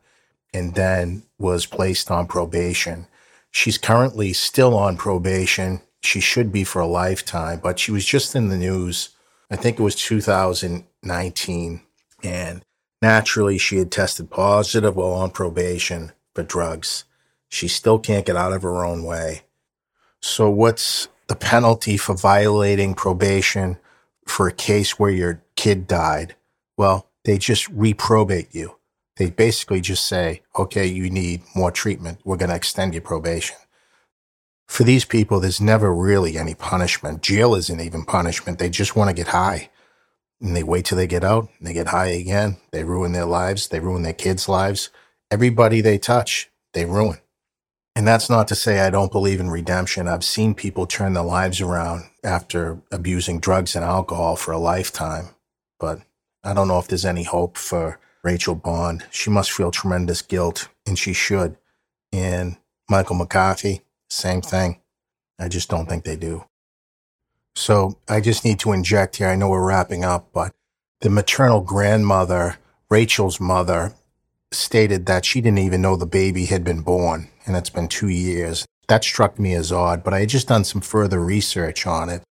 and 0.54 0.76
then 0.76 1.24
was 1.38 1.66
placed 1.66 2.10
on 2.10 2.28
probation. 2.28 3.08
She's 3.54 3.78
currently 3.78 4.34
still 4.34 4.76
on 4.76 4.98
probation. 4.98 5.82
She 6.02 6.20
should 6.20 6.52
be 6.52 6.64
for 6.64 6.82
a 6.82 6.88
lifetime, 6.88 7.60
but 7.64 7.78
she 7.78 7.92
was 7.92 8.04
just 8.04 8.36
in 8.36 8.50
the 8.50 8.58
news. 8.58 9.10
I 9.50 9.56
think 9.56 9.80
it 9.80 9.84
was 9.84 9.96
2019. 9.96 11.82
And 12.24 12.66
naturally, 13.00 13.60
she 13.60 13.78
had 13.78 13.92
tested 13.92 14.32
positive 14.32 14.96
while 14.96 15.14
on 15.14 15.30
probation 15.30 16.14
for 16.34 16.42
drugs. 16.42 17.04
She 17.48 17.68
still 17.68 18.00
can't 18.00 18.26
get 18.26 18.36
out 18.36 18.54
of 18.54 18.64
her 18.64 18.84
own 18.84 19.04
way. 19.04 19.44
So, 20.20 20.50
what's 20.50 21.08
the 21.28 21.36
penalty 21.36 21.96
for 21.96 22.16
violating 22.16 22.96
probation 22.96 23.78
for 24.26 24.48
a 24.48 24.54
case 24.54 24.98
where 24.98 25.12
your 25.12 25.44
kid 25.56 25.86
died? 25.86 26.36
Well, 26.76 27.08
they 27.24 27.38
just 27.38 27.70
reprobate 27.70 28.56
you. 28.56 28.78
They 29.18 29.30
basically 29.30 29.82
just 29.82 30.06
say, 30.06 30.42
okay, 30.58 30.86
you 30.86 31.10
need 31.10 31.44
more 31.56 31.72
treatment. 31.72 32.20
We're 32.24 32.38
going 32.38 32.50
to 32.50 32.56
extend 32.56 32.94
your 32.94 33.02
probation. 33.02 33.58
For 34.68 34.84
these 34.84 35.06
people, 35.06 35.40
there's 35.40 35.62
never 35.62 35.94
really 35.94 36.38
any 36.38 36.56
punishment. 36.56 37.22
Jail 37.22 37.54
isn't 37.54 37.80
even 37.80 38.06
punishment. 38.06 38.58
They 38.58 38.70
just 38.70 38.96
want 38.96 39.10
to 39.10 39.16
get 39.16 39.28
high. 39.28 39.70
And 40.42 40.56
they 40.56 40.64
wait 40.64 40.86
till 40.86 40.98
they 40.98 41.08
get 41.08 41.24
out 41.24 41.50
and 41.58 41.68
they 41.68 41.74
get 41.74 41.88
high 41.88 42.08
again. 42.08 42.58
They 42.72 42.84
ruin 42.84 43.12
their 43.12 43.26
lives. 43.26 43.68
They 43.68 43.80
ruin 43.80 44.02
their 44.04 44.14
kids' 44.14 44.50
lives 44.50 44.90
everybody 45.34 45.82
they 45.82 45.98
touch, 45.98 46.52
they 46.74 46.86
ruin. 46.86 47.18
And 47.96 48.08
that's 48.08 48.30
not 48.30 48.48
to 48.50 48.56
say 48.56 48.80
I 48.80 48.92
don't 48.92 49.12
believe 49.12 49.40
in 49.40 49.50
redemption. 49.50 50.08
I've 50.08 50.24
seen 50.24 50.54
people 50.54 50.86
turn 50.86 51.14
their 51.14 51.24
lives 51.24 51.60
around 51.60 52.04
after 52.24 52.80
abusing 52.92 53.40
drugs 53.40 53.76
and 53.76 53.84
alcohol 53.84 54.36
for 54.36 54.52
a 54.52 54.60
lifetime. 54.60 55.30
But 55.80 56.02
I 56.44 56.54
don't 56.54 56.68
know 56.68 56.78
if 56.78 56.88
there's 56.88 57.06
any 57.06 57.24
hope 57.24 57.58
for 57.58 58.00
Rachel 58.24 58.56
Bond. 58.56 59.06
She 59.12 59.30
must 59.30 59.52
feel 59.52 59.72
tremendous 59.72 60.22
guilt, 60.22 60.70
and 60.86 60.98
she 60.98 61.14
should. 61.14 61.58
And 62.12 62.58
Michael 62.90 63.16
McCarthy, 63.16 63.82
same 64.10 64.42
thing. 64.42 64.80
I 65.40 65.48
just 65.50 65.70
don't 65.70 65.88
think 65.88 66.06
they 66.06 66.16
do. 66.16 66.46
So 67.56 67.98
I 68.08 68.22
just 68.22 68.46
need 68.46 68.60
to 68.60 68.72
inject 68.72 69.18
here. 69.18 69.28
I 69.28 69.36
know 69.36 69.50
we're 69.50 69.68
wrapping 69.68 70.04
up, 70.04 70.30
but 70.34 70.54
the 71.02 71.10
maternal 71.10 71.62
grandmother, 71.62 72.58
Rachel's 72.90 73.40
mother, 73.40 73.94
stated 74.52 75.06
that 75.06 75.26
she 75.26 75.42
didn't 75.42 75.60
even 75.60 75.82
know 75.82 75.96
the 75.96 76.06
baby 76.06 76.46
had 76.46 76.64
been 76.64 76.82
born, 76.82 77.30
and 77.46 77.56
it's 77.56 77.70
been 77.70 77.88
two 77.88 78.08
years. 78.08 78.66
That 78.88 79.04
struck 79.04 79.40
me 79.40 79.54
as 79.54 79.72
odd, 79.72 80.04
but 80.04 80.14
I 80.14 80.22
had 80.22 80.30
just 80.30 80.48
done 80.48 80.64
some 80.64 80.82
further 80.82 81.20
research 81.20 81.86
on 81.86 82.10
it. 82.10 82.24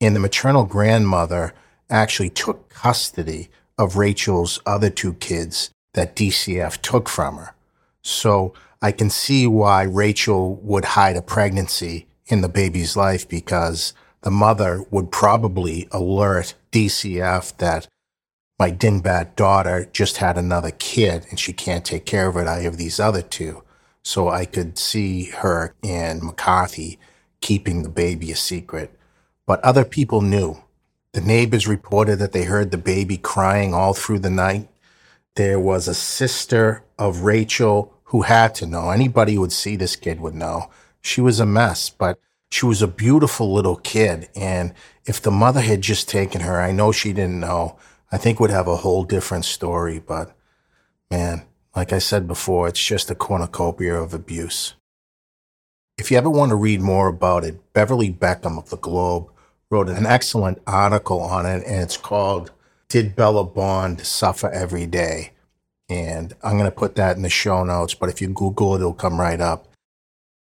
And 0.00 0.14
the 0.14 0.20
maternal 0.20 0.64
grandmother 0.64 1.54
actually 1.90 2.30
took 2.30 2.68
custody 2.68 3.50
of 3.78 3.96
Rachel's 3.96 4.60
other 4.66 4.90
two 4.90 5.14
kids 5.14 5.70
that 5.94 6.16
DCF 6.16 6.82
took 6.82 7.08
from 7.08 7.36
her. 7.36 7.54
So 8.02 8.54
I 8.82 8.92
can 8.92 9.10
see 9.10 9.46
why 9.46 9.82
Rachel 9.82 10.56
would 10.56 10.84
hide 10.84 11.16
a 11.16 11.22
pregnancy 11.22 12.06
in 12.26 12.40
the 12.40 12.48
baby's 12.48 12.96
life 12.96 13.28
because 13.28 13.94
the 14.22 14.30
mother 14.30 14.84
would 14.90 15.10
probably 15.10 15.88
alert 15.90 16.54
DCF 16.72 17.56
that 17.58 17.88
my 18.58 18.72
Dinbat 18.72 19.36
daughter 19.36 19.88
just 19.92 20.16
had 20.16 20.36
another 20.36 20.72
kid 20.72 21.26
and 21.30 21.38
she 21.38 21.52
can't 21.52 21.84
take 21.84 22.04
care 22.04 22.28
of 22.28 22.36
it. 22.36 22.48
I 22.48 22.60
have 22.60 22.76
these 22.76 22.98
other 22.98 23.22
two. 23.22 23.62
So 24.02 24.28
I 24.28 24.46
could 24.46 24.78
see 24.78 25.24
her 25.30 25.74
and 25.84 26.22
McCarthy 26.22 26.98
keeping 27.40 27.82
the 27.82 27.88
baby 27.88 28.32
a 28.32 28.36
secret. 28.36 28.92
But 29.46 29.60
other 29.60 29.84
people 29.84 30.20
knew. 30.22 30.56
The 31.14 31.20
neighbors 31.20 31.66
reported 31.66 32.16
that 32.16 32.32
they 32.32 32.44
heard 32.44 32.70
the 32.70 32.78
baby 32.78 33.16
crying 33.16 33.72
all 33.74 33.94
through 33.94 34.20
the 34.20 34.30
night. 34.30 34.68
There 35.36 35.58
was 35.58 35.88
a 35.88 35.94
sister 35.94 36.84
of 36.98 37.22
Rachel 37.22 37.94
who 38.04 38.22
had 38.22 38.54
to 38.56 38.66
know. 38.66 38.90
Anybody 38.90 39.34
who 39.34 39.40
would 39.42 39.52
see 39.52 39.76
this 39.76 39.96
kid 39.96 40.20
would 40.20 40.34
know. 40.34 40.70
She 41.00 41.20
was 41.20 41.40
a 41.40 41.46
mess, 41.46 41.90
but 41.90 42.18
she 42.50 42.66
was 42.66 42.82
a 42.82 42.88
beautiful 42.88 43.52
little 43.52 43.76
kid. 43.76 44.28
And 44.34 44.74
if 45.04 45.20
the 45.20 45.30
mother 45.30 45.60
had 45.60 45.82
just 45.82 46.08
taken 46.08 46.42
her, 46.42 46.60
I 46.60 46.72
know 46.72 46.92
she 46.92 47.12
didn't 47.12 47.40
know. 47.40 47.78
I 48.10 48.18
think 48.18 48.40
would 48.40 48.50
have 48.50 48.68
a 48.68 48.76
whole 48.76 49.04
different 49.04 49.44
story. 49.44 49.98
But 49.98 50.34
man, 51.10 51.44
like 51.76 51.92
I 51.92 51.98
said 51.98 52.26
before, 52.26 52.68
it's 52.68 52.84
just 52.84 53.10
a 53.10 53.14
cornucopia 53.14 53.94
of 53.94 54.12
abuse. 54.12 54.74
If 55.96 56.10
you 56.10 56.18
ever 56.18 56.30
want 56.30 56.50
to 56.50 56.56
read 56.56 56.80
more 56.80 57.08
about 57.08 57.44
it, 57.44 57.72
Beverly 57.72 58.10
Beckham 58.12 58.58
of 58.58 58.70
the 58.70 58.76
Globe 58.76 59.30
wrote 59.70 59.88
an 59.88 60.06
excellent 60.06 60.60
article 60.66 61.20
on 61.20 61.46
it, 61.46 61.64
and 61.66 61.82
it's 61.82 61.96
called 61.96 62.52
Did 62.88 63.14
Bella 63.14 63.44
Bond 63.44 64.06
Suffer 64.06 64.50
Every 64.50 64.86
Day? 64.86 65.32
And 65.88 66.34
I'm 66.42 66.58
going 66.58 66.70
to 66.70 66.76
put 66.76 66.96
that 66.96 67.16
in 67.16 67.22
the 67.22 67.30
show 67.30 67.64
notes, 67.64 67.94
but 67.94 68.08
if 68.08 68.20
you 68.20 68.28
Google 68.28 68.74
it, 68.74 68.78
it'll 68.78 68.92
come 68.92 69.20
right 69.20 69.40
up. 69.40 69.68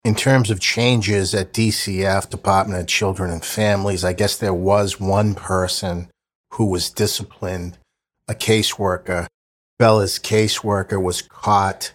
In 0.04 0.16
terms 0.16 0.50
of 0.50 0.60
changes 0.60 1.34
at 1.34 1.54
DCF, 1.54 2.30
Department 2.30 2.80
of 2.80 2.88
Children 2.88 3.32
and 3.32 3.44
Families, 3.44 4.06
I 4.06 4.14
guess 4.14 4.38
there 4.38 4.54
was 4.54 5.00
one 5.00 5.36
person 5.36 6.10
who 6.54 6.66
was 6.66 6.90
disciplined, 6.90 7.78
a 8.28 8.34
caseworker. 8.34 9.28
Bella's 9.80 10.18
caseworker 10.18 11.02
was 11.02 11.22
caught 11.22 11.94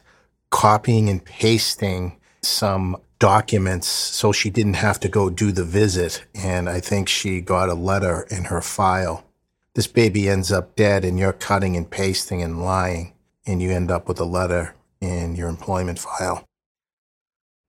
copying 0.50 1.08
and 1.08 1.24
pasting 1.24 2.20
some 2.42 2.96
documents 3.22 3.86
so 3.86 4.32
she 4.32 4.50
didn't 4.50 4.74
have 4.74 4.98
to 4.98 5.08
go 5.08 5.30
do 5.30 5.52
the 5.52 5.62
visit. 5.64 6.26
And 6.34 6.68
I 6.68 6.80
think 6.80 7.08
she 7.08 7.40
got 7.40 7.68
a 7.68 7.74
letter 7.74 8.26
in 8.32 8.46
her 8.46 8.60
file. 8.60 9.24
This 9.74 9.86
baby 9.86 10.28
ends 10.28 10.50
up 10.50 10.74
dead, 10.74 11.04
and 11.04 11.16
you're 11.18 11.32
cutting 11.32 11.76
and 11.76 11.88
pasting 11.88 12.42
and 12.42 12.60
lying, 12.60 13.12
and 13.46 13.62
you 13.62 13.70
end 13.70 13.92
up 13.92 14.08
with 14.08 14.18
a 14.18 14.24
letter 14.24 14.74
in 15.00 15.36
your 15.36 15.48
employment 15.48 16.00
file. 16.00 16.44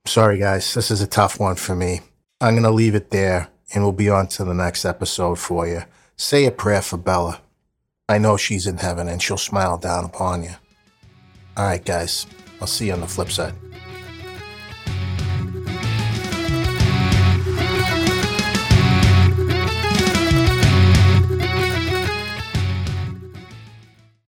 Sorry, 0.08 0.40
guys, 0.40 0.74
this 0.74 0.90
is 0.90 1.02
a 1.02 1.08
tough 1.08 1.40
one 1.40 1.56
for 1.56 1.76
me. 1.76 2.02
I'm 2.42 2.56
going 2.56 2.64
to 2.64 2.72
leave 2.72 2.96
it 2.96 3.12
there, 3.12 3.50
and 3.74 3.84
we'll 3.84 3.94
be 3.94 4.10
on 4.10 4.28
to 4.30 4.44
the 4.44 4.56
next 4.56 4.86
episode 4.86 5.38
for 5.38 5.68
you. 5.68 5.84
Say 6.18 6.46
a 6.46 6.52
prayer 6.52 6.82
for 6.82 6.98
Bella. 6.98 7.42
I 8.10 8.18
know 8.18 8.38
she's 8.38 8.66
in 8.66 8.78
heaven, 8.78 9.08
and 9.08 9.22
she'll 9.22 9.38
smile 9.38 9.78
down 9.78 10.04
upon 10.04 10.44
you. 10.44 10.56
All 11.56 11.66
right, 11.66 11.86
guys, 11.86 12.26
I'll 12.60 12.68
see 12.68 12.88
you 12.88 12.94
on 12.94 13.02
the 13.02 13.08
flip 13.08 13.30
side. 13.30 13.54